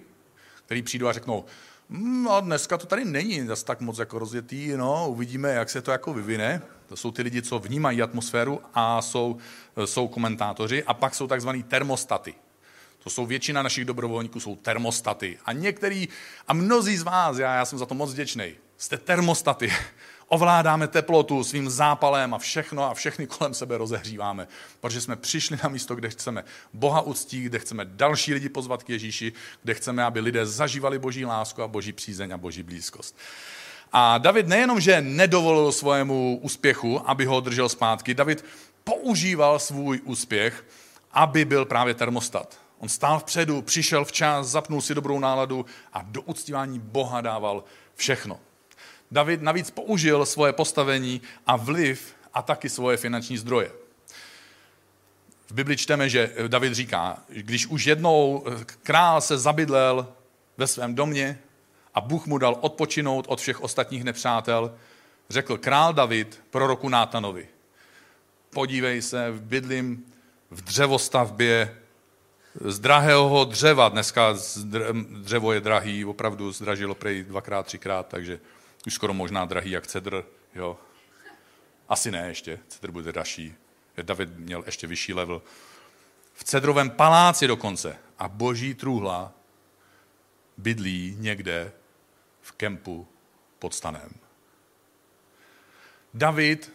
který 0.66 0.82
přijdou 0.82 1.06
a 1.06 1.12
řeknou, 1.12 1.44
no 1.88 2.40
dneska 2.40 2.78
to 2.78 2.86
tady 2.86 3.04
není 3.04 3.46
zase 3.46 3.64
tak 3.64 3.80
moc 3.80 3.98
jako 3.98 4.18
rozjetý, 4.18 4.72
no, 4.76 5.10
uvidíme, 5.10 5.52
jak 5.52 5.70
se 5.70 5.82
to 5.82 5.90
jako 5.90 6.14
vyvine. 6.14 6.62
To 6.86 6.96
jsou 6.96 7.10
ty 7.10 7.22
lidi, 7.22 7.42
co 7.42 7.58
vnímají 7.58 8.02
atmosféru 8.02 8.60
a 8.74 9.02
jsou, 9.02 9.38
jsou 9.84 10.08
komentátoři. 10.08 10.84
A 10.84 10.94
pak 10.94 11.14
jsou 11.14 11.26
takzvaný 11.26 11.62
termostaty. 11.62 12.34
To 13.02 13.10
jsou 13.10 13.26
většina 13.26 13.62
našich 13.62 13.84
dobrovolníků, 13.84 14.40
jsou 14.40 14.56
termostaty. 14.56 15.38
A 15.44 15.52
některý, 15.52 16.08
a 16.48 16.52
mnozí 16.52 16.96
z 16.96 17.02
vás, 17.02 17.38
já, 17.38 17.54
já 17.54 17.64
jsem 17.64 17.78
za 17.78 17.86
to 17.86 17.94
moc 17.94 18.12
vděčný, 18.12 18.54
Jste 18.80 18.98
termostaty. 18.98 19.72
Ovládáme 20.28 20.88
teplotu 20.88 21.44
svým 21.44 21.70
zápalem 21.70 22.34
a 22.34 22.38
všechno 22.38 22.84
a 22.84 22.94
všechny 22.94 23.26
kolem 23.26 23.54
sebe 23.54 23.78
rozehříváme, 23.78 24.48
protože 24.80 25.00
jsme 25.00 25.16
přišli 25.16 25.58
na 25.62 25.68
místo, 25.68 25.94
kde 25.94 26.10
chceme 26.10 26.44
Boha 26.72 27.00
uctít, 27.00 27.44
kde 27.44 27.58
chceme 27.58 27.84
další 27.84 28.34
lidi 28.34 28.48
pozvat 28.48 28.82
k 28.82 28.90
Ježíši, 28.90 29.32
kde 29.62 29.74
chceme, 29.74 30.04
aby 30.04 30.20
lidé 30.20 30.46
zažívali 30.46 30.98
boží 30.98 31.24
lásku 31.24 31.62
a 31.62 31.68
boží 31.68 31.92
přízeň 31.92 32.32
a 32.32 32.38
boží 32.38 32.62
blízkost. 32.62 33.16
A 33.92 34.18
David 34.18 34.48
nejenom, 34.48 34.80
že 34.80 35.00
nedovolil 35.00 35.72
svému 35.72 36.38
úspěchu, 36.42 37.10
aby 37.10 37.24
ho 37.24 37.40
držel 37.40 37.68
zpátky, 37.68 38.14
David 38.14 38.44
používal 38.84 39.58
svůj 39.58 40.00
úspěch, 40.04 40.64
aby 41.12 41.44
byl 41.44 41.64
právě 41.64 41.94
termostat. 41.94 42.60
On 42.80 42.88
stál 42.88 43.18
vpředu, 43.18 43.62
přišel 43.62 44.04
včas, 44.04 44.46
zapnul 44.46 44.80
si 44.80 44.94
dobrou 44.94 45.18
náladu 45.18 45.66
a 45.92 46.02
do 46.02 46.22
uctívání 46.22 46.78
Boha 46.78 47.20
dával 47.20 47.64
všechno. 47.94 48.40
David 49.10 49.42
navíc 49.42 49.70
použil 49.70 50.26
svoje 50.26 50.52
postavení 50.52 51.20
a 51.46 51.56
vliv 51.56 52.14
a 52.34 52.42
taky 52.42 52.68
svoje 52.68 52.96
finanční 52.96 53.38
zdroje. 53.38 53.72
V 55.46 55.52
Bibli 55.52 55.76
čteme, 55.76 56.08
že 56.08 56.34
David 56.48 56.72
říká, 56.72 57.22
když 57.28 57.66
už 57.66 57.84
jednou 57.84 58.44
král 58.82 59.20
se 59.20 59.38
zabydlel 59.38 60.12
ve 60.56 60.66
svém 60.66 60.94
domě 60.94 61.38
a 61.94 62.00
Bůh 62.00 62.26
mu 62.26 62.38
dal 62.38 62.58
odpočinout 62.60 63.26
od 63.28 63.40
všech 63.40 63.60
ostatních 63.60 64.04
nepřátel, 64.04 64.74
řekl 65.30 65.58
král 65.58 65.92
David 65.92 66.42
proroku 66.50 66.88
Nátanovi, 66.88 67.48
podívej 68.50 69.02
se, 69.02 69.32
bydlím 69.40 70.04
v 70.50 70.62
dřevostavbě 70.62 71.79
z 72.54 72.78
drahého 72.78 73.44
dřeva. 73.44 73.88
Dneska 73.88 74.34
dřevo 75.10 75.52
je 75.52 75.60
drahý, 75.60 76.04
opravdu 76.04 76.52
zdražilo 76.52 76.94
prej 76.94 77.24
dvakrát, 77.24 77.66
třikrát, 77.66 78.08
takže 78.08 78.40
už 78.86 78.94
skoro 78.94 79.14
možná 79.14 79.44
drahý 79.44 79.70
jak 79.70 79.86
cedr. 79.86 80.24
Jo. 80.54 80.78
Asi 81.88 82.10
ne 82.10 82.28
ještě, 82.28 82.58
cedr 82.68 82.90
bude 82.90 83.12
dražší. 83.12 83.54
David 84.02 84.38
měl 84.38 84.62
ještě 84.66 84.86
vyšší 84.86 85.14
level. 85.14 85.42
V 86.34 86.44
cedrovém 86.44 86.90
paláci 86.90 87.46
dokonce. 87.46 87.96
A 88.18 88.28
boží 88.28 88.74
trůhla 88.74 89.32
bydlí 90.56 91.16
někde 91.18 91.72
v 92.42 92.52
kempu 92.52 93.08
pod 93.58 93.74
stanem. 93.74 94.10
David 96.14 96.72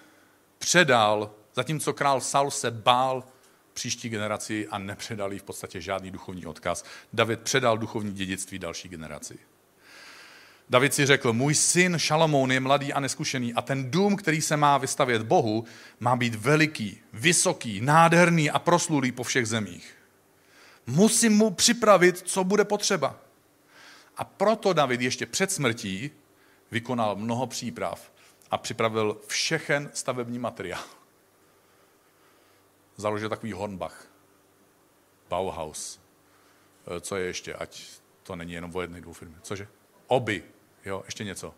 předal, 0.58 1.32
zatímco 1.54 1.94
král 1.94 2.22
Saul 2.22 2.52
se 2.52 2.72
bál 2.72 3.24
příští 3.76 4.10
generaci 4.10 4.68
a 4.68 4.78
nepředal 4.78 5.34
jí 5.34 5.40
v 5.40 5.44
podstatě 5.44 5.82
žádný 5.82 6.12
duchovní 6.12 6.46
odkaz. 6.46 6.86
David 7.14 7.40
předal 7.40 7.78
duchovní 7.78 8.14
dědictví 8.14 8.60
další 8.60 8.90
generaci. 8.90 9.40
David 10.70 10.94
si 10.94 11.06
řekl, 11.06 11.34
můj 11.34 11.56
syn 11.56 11.98
Šalomoun 11.98 12.52
je 12.52 12.60
mladý 12.60 12.94
a 12.94 13.00
neskušený 13.00 13.54
a 13.54 13.62
ten 13.62 13.92
dům, 13.92 14.16
který 14.16 14.42
se 14.42 14.58
má 14.58 14.78
vystavět 14.78 15.22
Bohu, 15.22 15.66
má 16.00 16.16
být 16.16 16.36
veliký, 16.36 17.02
vysoký, 17.14 17.82
nádherný 17.82 18.50
a 18.50 18.60
proslulý 18.60 19.12
po 19.12 19.24
všech 19.24 19.48
zemích. 19.48 19.96
Musím 20.88 21.34
mu 21.34 21.50
připravit, 21.52 22.18
co 22.18 22.44
bude 22.44 22.66
potřeba. 22.66 23.20
A 24.18 24.24
proto 24.24 24.74
David 24.74 25.02
ještě 25.02 25.26
před 25.26 25.52
smrtí 25.52 26.12
vykonal 26.72 27.16
mnoho 27.16 27.48
příprav 27.48 28.12
a 28.52 28.58
připravil 28.58 29.18
všechen 29.28 29.90
stavební 29.94 30.40
materiál 30.40 31.05
založil 32.96 33.30
takový 33.30 33.52
Hornbach, 33.52 34.08
Bauhaus. 35.30 36.00
E, 36.98 37.02
co 37.02 37.16
je 37.16 37.26
ještě, 37.26 37.54
ať 37.54 37.84
to 38.24 38.36
není 38.36 38.54
jenom 38.54 38.76
o 38.76 38.82
jedné 38.82 39.02
dvou 39.02 39.14
firmy. 39.14 39.36
Cože? 39.42 39.68
Oby, 40.08 40.44
jo, 40.86 41.02
ještě 41.06 41.24
něco. 41.24 41.54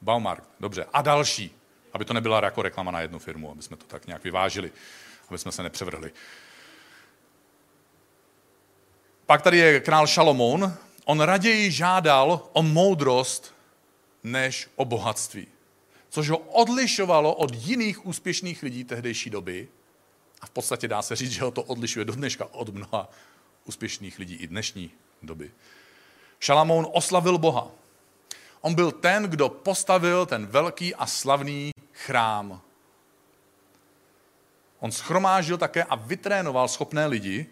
Baumarkt, 0.00 0.48
dobře. 0.60 0.86
A 0.92 1.02
další, 1.02 1.56
aby 1.92 2.04
to 2.04 2.14
nebyla 2.14 2.44
jako 2.44 2.62
reklama 2.62 2.90
na 2.90 3.00
jednu 3.00 3.18
firmu, 3.18 3.50
aby 3.50 3.62
jsme 3.62 3.76
to 3.76 3.84
tak 3.84 4.06
nějak 4.06 4.24
vyvážili, 4.24 4.72
aby 5.28 5.38
jsme 5.38 5.52
se 5.52 5.62
nepřevrhli. 5.62 6.12
Pak 9.26 9.42
tady 9.42 9.58
je 9.58 9.80
král 9.80 10.06
Šalomoun. 10.06 10.74
On 11.04 11.20
raději 11.20 11.70
žádal 11.70 12.48
o 12.52 12.62
moudrost, 12.62 13.54
než 14.22 14.68
o 14.76 14.84
bohatství. 14.84 15.46
Což 16.08 16.30
ho 16.30 16.38
odlišovalo 16.38 17.34
od 17.34 17.54
jiných 17.54 18.06
úspěšných 18.06 18.62
lidí 18.62 18.84
tehdejší 18.84 19.30
doby, 19.30 19.68
a 20.42 20.46
v 20.46 20.50
podstatě 20.50 20.88
dá 20.88 21.02
se 21.02 21.16
říct, 21.16 21.30
že 21.30 21.42
ho 21.42 21.50
to 21.50 21.62
odlišuje 21.62 22.04
do 22.04 22.12
dneška 22.12 22.44
od 22.52 22.68
mnoha 22.68 23.08
úspěšných 23.64 24.18
lidí 24.18 24.34
i 24.34 24.46
dnešní 24.46 24.90
doby. 25.22 25.50
Šalamoun 26.40 26.86
oslavil 26.92 27.38
Boha. 27.38 27.70
On 28.60 28.74
byl 28.74 28.92
ten, 28.92 29.22
kdo 29.22 29.48
postavil 29.48 30.26
ten 30.26 30.46
velký 30.46 30.94
a 30.94 31.06
slavný 31.06 31.70
chrám. 31.92 32.60
On 34.80 34.92
schromážil 34.92 35.58
také 35.58 35.84
a 35.84 35.94
vytrénoval 35.94 36.68
schopné 36.68 37.06
lidi 37.06 37.46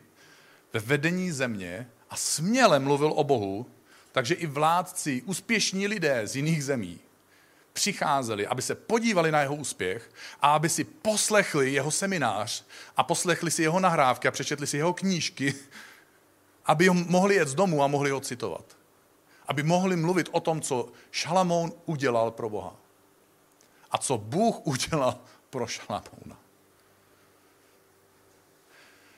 ve 0.72 0.80
vedení 0.80 1.32
země 1.32 1.90
a 2.10 2.16
směle 2.16 2.78
mluvil 2.78 3.12
o 3.16 3.24
Bohu, 3.24 3.66
takže 4.12 4.34
i 4.34 4.46
vládci, 4.46 5.22
úspěšní 5.22 5.86
lidé 5.86 6.26
z 6.26 6.36
jiných 6.36 6.64
zemí 6.64 7.00
přicházeli, 7.80 8.46
aby 8.46 8.62
se 8.62 8.74
podívali 8.74 9.32
na 9.32 9.40
jeho 9.40 9.54
úspěch 9.54 10.12
a 10.40 10.54
aby 10.54 10.68
si 10.68 10.84
poslechli 10.84 11.72
jeho 11.72 11.90
seminář 11.90 12.64
a 12.96 13.02
poslechli 13.02 13.50
si 13.50 13.62
jeho 13.62 13.80
nahrávky 13.80 14.28
a 14.28 14.30
přečetli 14.30 14.66
si 14.66 14.76
jeho 14.76 14.92
knížky, 14.92 15.54
aby 16.66 16.88
ho 16.88 16.94
mohli 16.94 17.34
jet 17.34 17.48
z 17.48 17.54
domu 17.54 17.82
a 17.82 17.86
mohli 17.86 18.10
ho 18.10 18.20
citovat. 18.20 18.76
Aby 19.48 19.62
mohli 19.62 19.96
mluvit 19.96 20.28
o 20.32 20.40
tom, 20.40 20.60
co 20.60 20.92
Šalamoun 21.10 21.72
udělal 21.86 22.30
pro 22.30 22.48
Boha. 22.48 22.76
A 23.90 23.98
co 23.98 24.18
Bůh 24.18 24.66
udělal 24.66 25.18
pro 25.50 25.66
Šalamouna. 25.66 26.36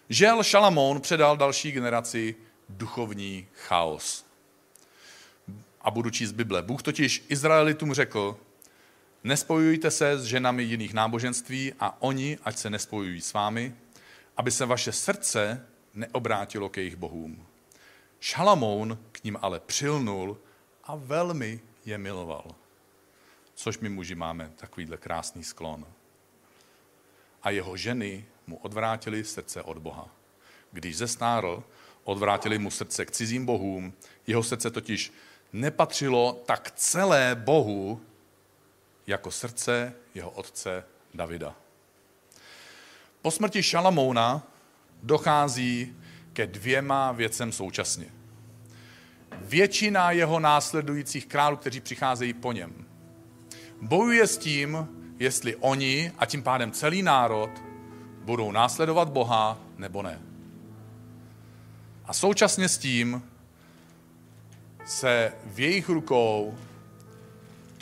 Žel 0.08 0.42
Šalamoun 0.42 1.00
předal 1.00 1.36
další 1.36 1.72
generaci 1.72 2.34
duchovní 2.68 3.48
chaos. 3.66 4.24
A 5.80 5.90
budu 5.90 6.10
číst 6.10 6.32
Bible. 6.32 6.62
Bůh 6.62 6.82
totiž 6.82 7.24
Izraelitům 7.28 7.94
řekl, 7.94 8.38
Nespojujte 9.24 9.90
se 9.90 10.18
s 10.18 10.24
ženami 10.24 10.62
jiných 10.62 10.94
náboženství 10.94 11.72
a 11.80 12.02
oni, 12.02 12.38
ať 12.42 12.56
se 12.56 12.70
nespojují 12.70 13.20
s 13.20 13.32
vámi, 13.32 13.74
aby 14.36 14.50
se 14.50 14.66
vaše 14.66 14.92
srdce 14.92 15.66
neobrátilo 15.94 16.68
ke 16.68 16.80
jejich 16.80 16.96
bohům. 16.96 17.46
Šalamoun 18.20 18.98
k 19.12 19.24
ním 19.24 19.38
ale 19.42 19.60
přilnul 19.60 20.38
a 20.84 20.96
velmi 20.96 21.60
je 21.84 21.98
miloval. 21.98 22.54
Což 23.54 23.78
my 23.78 23.88
muži 23.88 24.14
máme 24.14 24.50
takovýhle 24.56 24.96
krásný 24.96 25.44
sklon. 25.44 25.86
A 27.42 27.50
jeho 27.50 27.76
ženy 27.76 28.24
mu 28.46 28.56
odvrátili 28.56 29.24
srdce 29.24 29.62
od 29.62 29.78
Boha. 29.78 30.08
Když 30.72 30.96
zesnárl, 30.96 31.64
odvrátili 32.04 32.58
mu 32.58 32.70
srdce 32.70 33.06
k 33.06 33.10
cizím 33.10 33.46
bohům, 33.46 33.92
jeho 34.26 34.42
srdce 34.42 34.70
totiž 34.70 35.12
nepatřilo 35.52 36.42
tak 36.46 36.70
celé 36.70 37.34
Bohu, 37.34 38.00
jako 39.06 39.30
srdce 39.30 39.94
jeho 40.14 40.30
otce 40.30 40.84
Davida. 41.14 41.54
Po 43.22 43.30
smrti 43.30 43.62
Šalamouna 43.62 44.42
dochází 45.02 45.96
ke 46.32 46.46
dvěma 46.46 47.12
věcem 47.12 47.52
současně. 47.52 48.06
Většina 49.40 50.10
jeho 50.10 50.40
následujících 50.40 51.26
králů, 51.26 51.56
kteří 51.56 51.80
přicházejí 51.80 52.32
po 52.32 52.52
něm, 52.52 52.86
bojuje 53.80 54.26
s 54.26 54.38
tím, 54.38 54.88
jestli 55.18 55.56
oni 55.56 56.12
a 56.18 56.26
tím 56.26 56.42
pádem 56.42 56.72
celý 56.72 57.02
národ 57.02 57.50
budou 58.24 58.52
následovat 58.52 59.08
Boha 59.08 59.58
nebo 59.78 60.02
ne. 60.02 60.20
A 62.04 62.12
současně 62.12 62.68
s 62.68 62.78
tím 62.78 63.22
se 64.84 65.32
v 65.44 65.60
jejich 65.60 65.88
rukou 65.88 66.58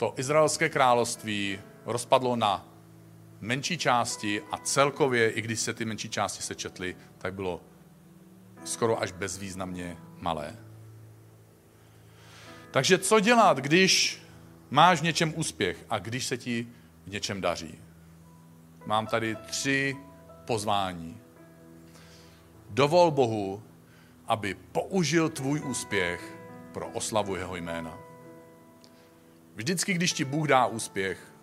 to 0.01 0.13
izraelské 0.17 0.69
království 0.69 1.59
rozpadlo 1.85 2.35
na 2.35 2.65
menší 3.41 3.77
části 3.77 4.41
a 4.51 4.57
celkově, 4.57 5.29
i 5.29 5.41
když 5.41 5.59
se 5.59 5.73
ty 5.73 5.85
menší 5.85 6.09
části 6.09 6.43
sečetly, 6.43 6.95
tak 7.17 7.33
bylo 7.33 7.61
skoro 8.65 9.01
až 9.01 9.11
bezvýznamně 9.11 9.97
malé. 10.17 10.57
Takže 12.71 12.97
co 12.97 13.19
dělat, 13.19 13.57
když 13.57 14.21
máš 14.69 14.99
v 14.99 15.03
něčem 15.03 15.33
úspěch 15.35 15.85
a 15.89 15.99
když 15.99 16.25
se 16.25 16.37
ti 16.37 16.67
v 17.05 17.11
něčem 17.11 17.41
daří? 17.41 17.79
Mám 18.85 19.07
tady 19.07 19.35
tři 19.35 19.97
pozvání. 20.45 21.17
Dovol 22.69 23.11
Bohu, 23.11 23.63
aby 24.27 24.53
použil 24.71 25.29
tvůj 25.29 25.61
úspěch 25.61 26.35
pro 26.73 26.87
oslavu 26.89 27.35
jeho 27.35 27.55
jména. 27.55 28.00
Vždycky, 29.55 29.93
když 29.93 30.13
ti 30.13 30.25
Bůh 30.25 30.47
dá 30.47 30.65
úspěch, 30.65 31.33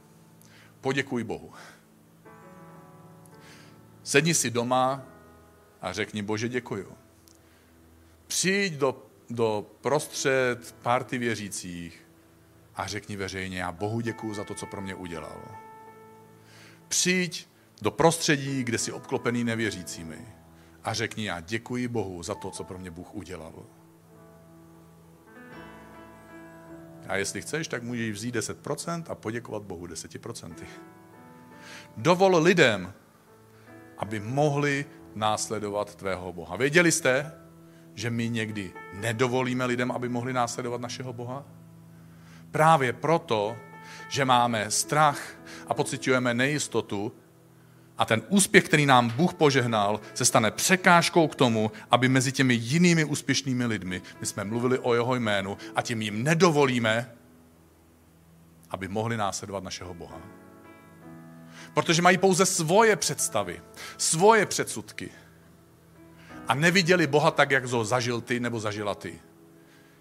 poděkuj 0.81 1.25
Bohu. 1.25 1.53
Sedni 4.03 4.35
si 4.35 4.51
doma 4.51 5.07
a 5.81 5.93
řekni, 5.93 6.23
Bože, 6.23 6.49
děkuju. 6.49 6.93
Přijď 8.27 8.73
do, 8.73 9.07
do 9.31 9.71
prostřed 9.81 10.75
párty 10.83 11.19
věřících 11.19 12.09
a 12.75 12.87
řekni 12.87 13.17
veřejně, 13.17 13.59
já 13.59 13.73
Bohu 13.73 14.01
děkuju 14.01 14.35
za 14.35 14.45
to, 14.45 14.55
co 14.55 14.67
pro 14.67 14.81
mě 14.81 14.95
udělal. 14.95 15.43
Přijď 16.89 17.49
do 17.83 17.91
prostředí, 17.91 18.65
kde 18.65 18.79
jsi 18.79 18.93
obklopený 18.93 19.45
nevěřícími 19.45 20.29
a 20.85 20.95
řekni, 20.95 21.27
já 21.27 21.41
děkuji 21.41 21.89
Bohu 21.89 22.23
za 22.23 22.35
to, 22.35 22.51
co 22.51 22.65
pro 22.65 22.79
mě 22.79 22.91
Bůh 22.91 23.15
udělal. 23.15 23.67
A 27.09 27.17
jestli 27.17 27.43
chceš, 27.43 27.69
tak 27.69 27.83
můžeš 27.83 28.13
vzít 28.13 28.37
10% 28.37 29.05
a 29.09 29.15
poděkovat 29.15 29.63
Bohu 29.63 29.87
10%. 29.87 30.55
Dovol 31.97 32.37
lidem, 32.37 32.93
aby 33.99 34.21
mohli 34.21 34.87
následovat 35.15 35.95
tvého 35.95 36.33
Boha. 36.33 36.57
Věděli 36.57 36.93
jste, 36.93 37.33
že 37.95 38.11
my 38.11 38.29
někdy 38.29 38.73
nedovolíme 38.95 39.65
lidem, 39.65 39.91
aby 39.91 40.09
mohli 40.09 40.33
následovat 40.33 40.81
našeho 40.81 41.13
Boha? 41.13 41.45
Právě 42.51 42.93
proto, 42.93 43.57
že 44.09 44.25
máme 44.25 44.71
strach 44.71 45.21
a 45.67 45.75
pocitujeme 45.75 46.35
nejistotu 46.35 47.13
a 47.99 48.05
ten 48.05 48.23
úspěch, 48.29 48.65
který 48.65 48.87
nám 48.87 49.11
Bůh 49.11 49.35
požehnal, 49.35 50.01
se 50.15 50.25
stane 50.25 50.51
překážkou 50.51 51.29
k 51.29 51.35
tomu, 51.35 51.71
aby 51.91 52.09
mezi 52.09 52.33
těmi 52.33 52.55
jinými 52.55 53.05
úspěšnými 53.05 53.67
lidmi 53.67 54.03
my 54.21 54.27
jsme 54.27 54.45
mluvili 54.45 54.79
o 54.79 54.95
jeho 54.95 55.15
jménu 55.15 55.59
a 55.75 55.83
tím 55.83 56.03
jim 56.03 56.23
nedovolíme, 56.23 57.13
aby 58.71 58.89
mohli 58.89 59.17
následovat 59.17 59.65
našeho 59.65 59.95
Boha. 59.95 60.21
Protože 61.75 62.03
mají 62.03 62.19
pouze 62.19 62.47
svoje 62.47 62.97
představy, 62.97 63.63
svoje 63.97 64.47
předsudky. 64.47 65.11
A 66.49 66.55
neviděli 66.55 67.07
Boha 67.07 67.31
tak, 67.31 67.51
jak 67.51 67.65
ho 67.65 67.85
zažil 67.85 68.21
ty 68.21 68.41
nebo 68.41 68.61
zažila 68.61 68.95
ty. 68.95 69.21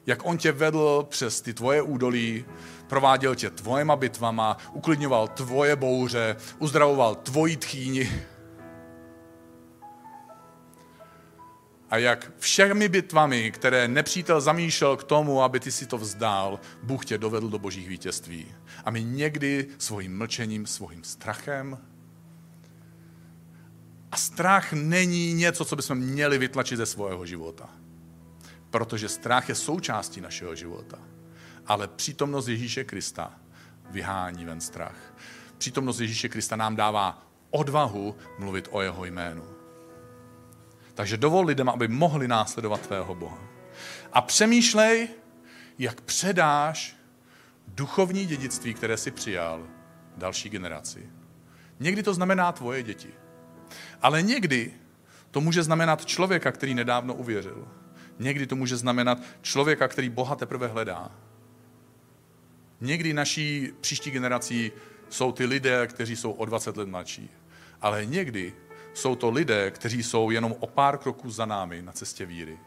Jak 0.07 0.25
on 0.25 0.37
tě 0.37 0.51
vedl 0.51 1.05
přes 1.09 1.41
ty 1.41 1.53
tvoje 1.53 1.81
údolí, 1.81 2.45
prováděl 2.87 3.35
tě 3.35 3.49
tvojema 3.49 3.95
bitvama, 3.95 4.57
uklidňoval 4.73 5.27
tvoje 5.27 5.75
bouře, 5.75 6.35
uzdravoval 6.59 7.15
tvoji 7.15 7.55
tchýni. 7.55 8.23
A 11.89 11.97
jak 11.97 12.31
všemi 12.37 12.89
bitvami, 12.89 13.51
které 13.51 13.87
nepřítel 13.87 14.41
zamýšlel 14.41 14.97
k 14.97 15.03
tomu, 15.03 15.43
aby 15.43 15.59
ty 15.59 15.71
si 15.71 15.85
to 15.85 15.97
vzdál, 15.97 16.59
Bůh 16.83 17.05
tě 17.05 17.17
dovedl 17.17 17.49
do 17.49 17.59
božích 17.59 17.87
vítězství. 17.87 18.45
A 18.85 18.91
my 18.91 19.03
někdy 19.03 19.67
svým 19.77 20.17
mlčením, 20.17 20.67
svým 20.67 21.03
strachem, 21.03 21.77
a 24.11 24.17
strach 24.17 24.73
není 24.73 25.33
něco, 25.33 25.65
co 25.65 25.75
bychom 25.75 25.97
měli 25.97 26.37
vytlačit 26.37 26.77
ze 26.77 26.85
svého 26.85 27.25
života. 27.25 27.69
Protože 28.69 29.09
strach 29.09 29.49
je 29.49 29.55
součástí 29.55 30.21
našeho 30.21 30.55
života. 30.55 30.97
Ale 31.67 31.87
přítomnost 31.87 32.47
Ježíše 32.47 32.83
Krista 32.83 33.33
vyhání 33.89 34.45
ven 34.45 34.61
strach. 34.61 35.13
Přítomnost 35.57 35.99
Ježíše 35.99 36.29
Krista 36.29 36.55
nám 36.55 36.75
dává 36.75 37.27
odvahu 37.49 38.15
mluvit 38.39 38.67
o 38.71 38.81
jeho 38.81 39.05
jménu. 39.05 39.43
Takže 40.93 41.17
dovol 41.17 41.45
lidem, 41.45 41.69
aby 41.69 41.87
mohli 41.87 42.27
následovat 42.27 42.81
tvého 42.81 43.15
Boha. 43.15 43.39
A 44.13 44.21
přemýšlej, 44.21 45.07
jak 45.79 46.01
předáš 46.01 46.97
duchovní 47.67 48.25
dědictví, 48.25 48.73
které 48.73 48.97
si 48.97 49.11
přijal, 49.11 49.67
další 50.17 50.49
generaci. 50.49 51.09
Někdy 51.79 52.03
to 52.03 52.13
znamená 52.13 52.51
tvoje 52.51 52.83
děti. 52.83 53.09
Ale 54.01 54.21
někdy 54.21 54.73
to 55.31 55.41
může 55.41 55.63
znamenat 55.63 56.05
člověka, 56.05 56.51
který 56.51 56.73
nedávno 56.75 57.13
uvěřil. 57.13 57.67
Někdy 58.19 58.47
to 58.47 58.55
může 58.55 58.77
znamenat 58.77 59.17
člověka, 59.41 59.87
který 59.87 60.09
Boha 60.09 60.35
teprve 60.35 60.67
hledá. 60.67 61.11
Někdy 62.81 63.13
naší 63.13 63.71
příští 63.81 64.11
generací 64.11 64.71
jsou 65.09 65.31
ty 65.31 65.45
lidé, 65.45 65.87
kteří 65.87 66.15
jsou 66.15 66.31
o 66.31 66.45
20 66.45 66.77
let 66.77 66.87
mladší. 66.87 67.29
Ale 67.81 68.05
někdy 68.05 68.53
jsou 68.93 69.15
to 69.15 69.29
lidé, 69.29 69.71
kteří 69.71 70.03
jsou 70.03 70.31
jenom 70.31 70.55
o 70.59 70.67
pár 70.67 70.97
kroků 70.97 71.29
za 71.29 71.45
námi 71.45 71.81
na 71.81 71.91
cestě 71.91 72.25
víry. 72.25 72.59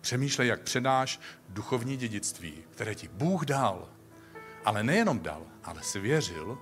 Přemýšlej, 0.00 0.48
jak 0.48 0.60
předáš 0.60 1.20
duchovní 1.48 1.96
dědictví, 1.96 2.54
které 2.70 2.94
ti 2.94 3.08
Bůh 3.08 3.44
dal. 3.44 3.88
Ale 4.64 4.82
nejenom 4.82 5.20
dal, 5.20 5.46
ale 5.64 5.82
svěřil, 5.82 6.58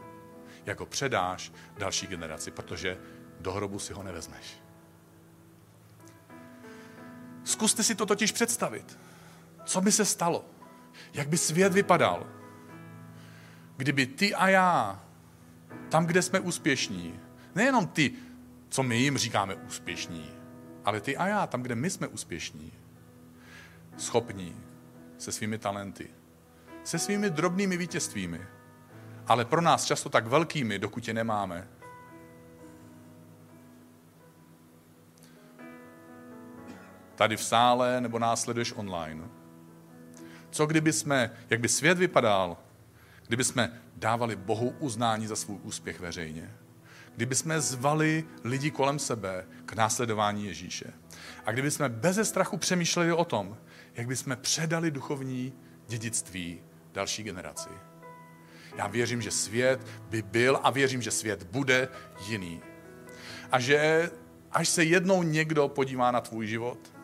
jako 0.67 0.87
předáš 0.87 1.53
další 1.79 2.07
generaci, 2.07 2.51
protože 2.51 2.99
do 3.41 3.53
hrobu 3.53 3.79
si 3.79 3.93
ho 3.93 4.03
nevezmeš. 4.03 4.66
Zkuste 7.47 7.83
si 7.83 7.95
to 7.95 8.07
totiž 8.07 8.33
představit. 8.33 8.99
Co 9.65 9.81
by 9.81 9.93
se 9.93 10.05
stalo? 10.05 10.45
Jak 11.15 11.29
by 11.29 11.39
svět 11.39 11.73
vypadal? 11.73 12.27
Kdyby 13.77 14.07
ty 14.07 14.35
a 14.35 14.49
já, 14.49 15.03
tam, 15.89 16.07
kde 16.07 16.23
jsme 16.23 16.41
úspěšní, 16.41 17.21
nejenom 17.55 17.87
ty, 17.87 18.13
co 18.69 18.83
my 18.83 18.97
jim 18.97 19.19
říkáme 19.19 19.55
úspěšní, 19.55 20.31
ale 20.85 21.01
ty 21.01 21.17
a 21.17 21.27
já, 21.27 21.47
tam, 21.47 21.63
kde 21.63 21.75
my 21.75 21.91
jsme 21.91 22.07
úspěšní, 22.09 22.73
schopní, 23.97 24.57
se 25.19 25.33
svými 25.33 25.59
talenty, 25.59 26.09
se 26.85 26.99
svými 26.99 27.31
drobnými 27.31 27.77
vítězstvími, 27.77 28.41
ale 29.27 29.45
pro 29.45 29.61
nás 29.61 29.85
často 29.85 30.09
tak 30.09 30.27
velkými, 30.27 30.79
dokud 30.79 31.09
je 31.09 31.15
nemáme. 31.15 31.69
Tady 37.17 37.37
v 37.37 37.43
sále 37.43 38.01
nebo 38.01 38.19
následuješ 38.19 38.73
online. 38.77 39.29
Co 40.51 40.67
kdyby 40.67 40.93
jsme, 40.93 41.31
jak 41.51 41.61
by 41.61 41.69
svět 41.69 41.99
vypadal, 41.99 42.57
kdyby 43.27 43.45
jsme 43.45 43.81
dávali 43.97 44.37
Bohu 44.37 44.75
uznání 44.79 45.27
za 45.27 45.37
svůj 45.37 45.59
úspěch 45.63 46.01
veřejně? 46.01 46.55
Kdyby 47.17 47.35
jsme 47.35 47.61
zvali 47.61 48.25
lidi 48.45 48.71
kolem 48.71 48.99
sebe 48.99 49.47
k 49.67 49.73
následování 49.73 50.47
Ježíše. 50.47 50.93
A 51.47 51.53
kdyby 51.53 51.71
jsme 51.71 51.89
beze 51.89 52.25
strachu 52.25 52.57
přemýšleli 52.57 53.13
o 53.13 53.25
tom, 53.25 53.57
jak 53.95 54.07
by 54.07 54.17
jsme 54.17 54.37
předali 54.37 54.91
duchovní 54.91 55.53
dědictví 55.89 56.61
další 56.93 57.23
generaci. 57.23 57.69
Já 58.77 58.87
věřím, 58.87 59.23
že 59.23 59.31
svět 59.31 59.87
by 60.01 60.23
byl 60.23 60.61
a 60.63 60.71
věřím, 60.71 61.03
že 61.03 61.11
svět 61.11 61.43
bude 61.43 61.89
jiný. 62.27 62.61
A 63.53 63.61
že 63.61 64.11
až 64.53 64.69
se 64.69 64.85
jednou 64.85 65.23
někdo 65.23 65.69
podívá 65.69 66.11
na 66.11 66.21
tvůj 66.21 66.47
život, 66.47 66.96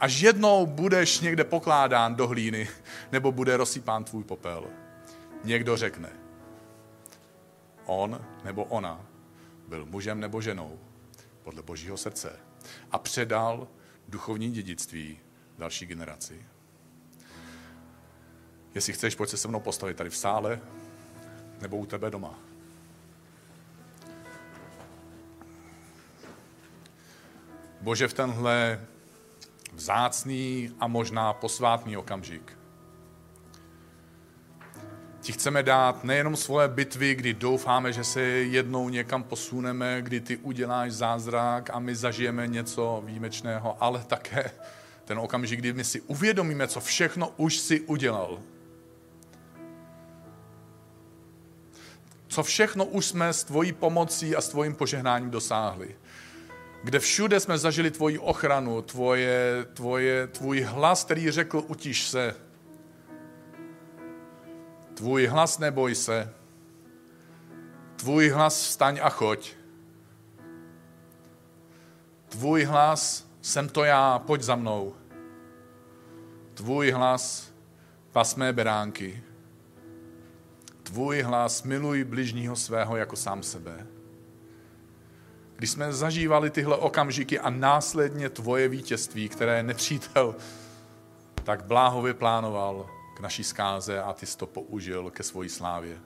až 0.00 0.20
jednou 0.20 0.66
budeš 0.66 1.20
někde 1.20 1.44
pokládán 1.44 2.14
do 2.14 2.28
hlíny, 2.28 2.68
nebo 3.12 3.32
bude 3.32 3.56
rozsypán 3.56 4.04
tvůj 4.04 4.24
popel, 4.24 4.66
někdo 5.44 5.76
řekne, 5.76 6.12
on 7.86 8.24
nebo 8.44 8.64
ona 8.64 9.06
byl 9.68 9.86
mužem 9.86 10.20
nebo 10.20 10.40
ženou 10.40 10.78
podle 11.42 11.62
božího 11.62 11.96
srdce 11.96 12.38
a 12.90 12.98
předal 12.98 13.68
duchovní 14.08 14.50
dědictví 14.50 15.18
další 15.58 15.86
generaci. 15.86 16.46
Jestli 18.74 18.92
chceš, 18.92 19.14
pojď 19.14 19.30
se 19.30 19.36
se 19.36 19.48
mnou 19.48 19.60
postavit 19.60 19.96
tady 19.96 20.10
v 20.10 20.16
sále, 20.16 20.60
nebo 21.60 21.76
u 21.76 21.86
tebe 21.86 22.10
doma. 22.10 22.38
Bože, 27.80 28.08
v 28.08 28.14
tenhle 28.14 28.86
vzácný 29.76 30.70
a 30.80 30.86
možná 30.86 31.32
posvátný 31.32 31.96
okamžik 31.96 32.56
ti 35.26 35.32
chceme 35.32 35.62
dát 35.62 36.04
nejenom 36.04 36.36
svoje 36.36 36.68
bitvy, 36.68 37.14
kdy 37.14 37.34
doufáme, 37.34 37.92
že 37.92 38.04
se 38.04 38.20
jednou 38.20 38.88
někam 38.88 39.22
posuneme, 39.22 40.02
kdy 40.02 40.20
ty 40.20 40.36
uděláš 40.36 40.92
zázrak 40.92 41.70
a 41.70 41.78
my 41.78 41.94
zažijeme 41.94 42.46
něco 42.46 43.02
výjimečného, 43.06 43.76
ale 43.80 44.04
také 44.06 44.50
ten 45.04 45.18
okamžik, 45.18 45.58
kdy 45.58 45.72
my 45.72 45.84
si 45.84 46.00
uvědomíme, 46.00 46.68
co 46.68 46.80
všechno 46.80 47.32
už 47.36 47.56
si 47.56 47.80
udělal 47.80 48.38
Co 52.28 52.42
všechno 52.42 52.84
už 52.84 53.06
jsme 53.06 53.32
s 53.32 53.44
tvojí 53.44 53.72
pomocí 53.72 54.36
a 54.36 54.40
s 54.40 54.48
tvojím 54.48 54.74
požehnáním 54.74 55.30
dosáhli. 55.30 55.96
Kde 56.86 56.98
všude 56.98 57.40
jsme 57.40 57.58
zažili 57.58 57.90
tvoji 57.90 58.18
ochranu, 58.18 58.82
tvoje, 58.82 59.66
tvoje, 59.74 60.26
tvůj 60.26 60.60
hlas, 60.60 61.04
který 61.04 61.30
řekl, 61.30 61.64
utiš 61.66 62.08
se. 62.08 62.34
Tvůj 64.94 65.26
hlas, 65.26 65.58
neboj 65.58 65.94
se. 65.94 66.32
Tvůj 67.96 68.28
hlas, 68.28 68.62
vstaň 68.62 69.00
a 69.02 69.08
choď. 69.08 69.52
Tvůj 72.28 72.64
hlas, 72.64 73.26
jsem 73.42 73.68
to 73.68 73.84
já, 73.84 74.18
pojď 74.18 74.42
za 74.42 74.56
mnou. 74.56 74.94
Tvůj 76.54 76.90
hlas, 76.90 77.52
pas 78.12 78.36
mé 78.36 78.52
beránky 78.52 79.22
tvůj 80.82 81.22
hlas, 81.22 81.62
miluj 81.62 82.04
bližního 82.04 82.56
svého 82.56 82.96
jako 82.96 83.16
sám 83.16 83.42
sebe. 83.42 83.86
Když 85.56 85.70
jsme 85.70 85.92
zažívali 85.92 86.50
tyhle 86.50 86.76
okamžiky 86.76 87.38
a 87.38 87.50
následně 87.50 88.28
tvoje 88.28 88.68
vítězství, 88.68 89.28
které 89.28 89.62
nepřítel 89.62 90.36
tak 91.44 91.64
bláhově 91.64 92.14
plánoval 92.14 92.90
k 93.16 93.20
naší 93.20 93.44
zkáze 93.44 94.02
a 94.02 94.12
ty 94.12 94.26
jsi 94.26 94.38
to 94.38 94.46
použil 94.46 95.10
ke 95.10 95.22
svojí 95.22 95.48
slávě. 95.48 95.98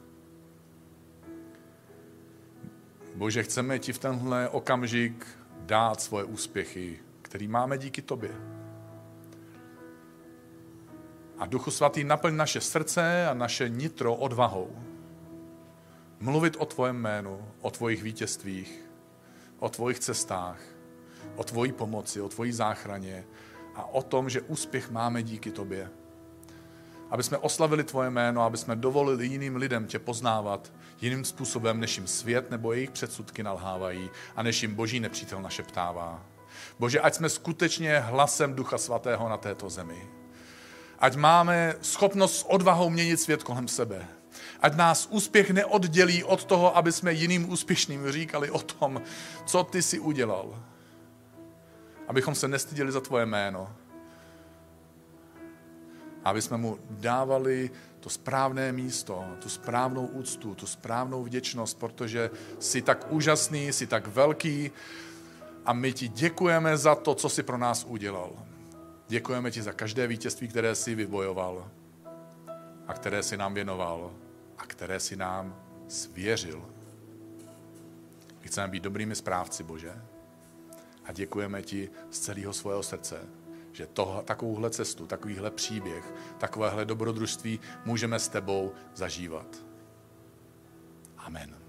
Bože, 3.15 3.43
chceme 3.43 3.79
ti 3.79 3.93
v 3.93 3.99
tenhle 3.99 4.49
okamžik 4.49 5.27
dát 5.61 6.01
svoje 6.01 6.25
úspěchy, 6.25 6.99
který 7.23 7.49
máme 7.49 7.79
díky 7.79 8.03
tobě. 8.03 8.31
A 11.39 11.47
Duchu 11.47 11.71
Svatý 11.71 12.05
naplň 12.05 12.37
naše 12.37 12.61
srdce 12.61 13.27
a 13.27 13.35
naše 13.35 13.69
nitro 13.69 14.15
odvahou. 14.15 14.77
Mluvit 16.21 16.57
o 16.59 16.67
tvojem 16.67 16.97
jménu, 16.97 17.49
o 17.61 17.71
tvojich 17.71 18.03
vítězstvích, 18.03 18.90
o 19.61 19.69
tvojich 19.69 19.99
cestách, 19.99 20.59
o 21.37 21.45
tvojí 21.45 21.73
pomoci, 21.73 22.21
o 22.21 22.29
tvojí 22.29 22.53
záchraně 22.53 23.25
a 23.75 23.85
o 23.85 24.03
tom, 24.03 24.31
že 24.31 24.41
úspěch 24.41 24.91
máme 24.91 25.23
díky 25.23 25.51
tobě. 25.51 25.91
Aby 27.11 27.23
jsme 27.23 27.39
oslavili 27.39 27.85
tvoje 27.85 28.11
jméno, 28.11 28.43
aby 28.43 28.57
jsme 28.57 28.77
dovolili 28.77 29.27
jiným 29.27 29.57
lidem 29.57 29.87
tě 29.87 29.99
poznávat 29.99 30.73
jiným 31.01 31.25
způsobem, 31.25 31.81
než 31.81 31.97
jim 31.97 32.07
svět 32.07 32.51
nebo 32.51 32.73
jejich 32.73 32.91
předsudky 32.91 33.43
nalhávají 33.43 34.11
a 34.37 34.43
než 34.43 34.63
jim 34.63 34.75
boží 34.75 35.01
nepřítel 35.01 35.43
našeptává. 35.43 36.27
Bože, 36.79 37.01
ať 37.01 37.15
jsme 37.15 37.29
skutečně 37.29 37.99
hlasem 37.99 38.55
Ducha 38.55 38.79
Svatého 38.79 39.29
na 39.29 39.37
této 39.37 39.71
zemi. 39.71 40.09
Ať 40.99 41.17
máme 41.17 41.75
schopnost 41.83 42.39
s 42.39 42.51
odvahou 42.51 42.91
měnit 42.91 43.21
svět 43.21 43.43
kolem 43.43 43.69
sebe. 43.69 44.09
Ať 44.61 44.77
nás 44.77 45.09
úspěch 45.11 45.51
neoddělí 45.51 46.25
od 46.25 46.45
toho, 46.45 46.77
aby 46.77 46.93
jsme 46.93 47.13
jiným 47.13 47.51
úspěšným 47.51 48.13
říkali 48.13 48.51
o 48.51 48.59
tom, 48.59 49.03
co 49.47 49.65
ty 49.65 49.83
si 49.83 49.99
udělal. 49.99 50.63
Abychom 52.09 52.35
se 52.35 52.49
nestyděli 52.49 52.93
za 52.93 53.01
tvoje 53.01 53.27
jméno. 53.27 53.73
Aby 56.25 56.43
jsme 56.43 56.57
mu 56.57 56.79
dávali 56.91 57.71
to 58.01 58.11
správné 58.11 58.73
místo, 58.73 59.25
tu 59.39 59.49
správnou 59.49 60.07
úctu, 60.07 60.55
tu 60.55 60.67
správnou 60.67 61.25
vděčnost, 61.25 61.79
protože 61.79 62.31
jsi 62.59 62.83
tak 62.83 63.07
úžasný, 63.13 63.73
jsi 63.73 63.87
tak 63.87 64.07
velký 64.07 64.71
a 65.67 65.73
my 65.73 65.93
ti 65.93 66.09
děkujeme 66.09 66.77
za 66.77 66.95
to, 66.95 67.15
co 67.15 67.29
jsi 67.29 67.43
pro 67.43 67.59
nás 67.59 67.85
udělal. 67.85 68.31
Děkujeme 69.09 69.51
ti 69.51 69.63
za 69.63 69.73
každé 69.73 70.07
vítězství, 70.07 70.49
které 70.49 70.75
jsi 70.75 70.95
vybojoval 70.95 71.69
a 72.87 72.95
které 72.95 73.23
jsi 73.23 73.37
nám 73.37 73.55
věnoval 73.55 74.11
které 74.71 75.01
si 75.01 75.17
nám 75.17 75.57
svěřil. 75.89 76.71
My 78.43 78.49
chceme 78.49 78.69
být 78.69 78.83
dobrými 78.83 79.17
správci, 79.17 79.63
Bože. 79.63 80.03
A 81.05 81.13
děkujeme 81.13 81.63
ti 81.63 81.91
z 82.11 82.19
celého 82.19 82.53
svého 82.53 82.83
srdce, 82.83 83.21
že 83.73 83.87
to, 83.87 84.23
takovouhle 84.27 84.71
cestu, 84.71 85.07
takovýhle 85.07 85.51
příběh, 85.51 86.15
takovéhle 86.39 86.85
dobrodružství 86.85 87.61
můžeme 87.85 88.19
s 88.19 88.29
tebou 88.29 88.73
zažívat. 88.95 89.57
Amen. 91.19 91.60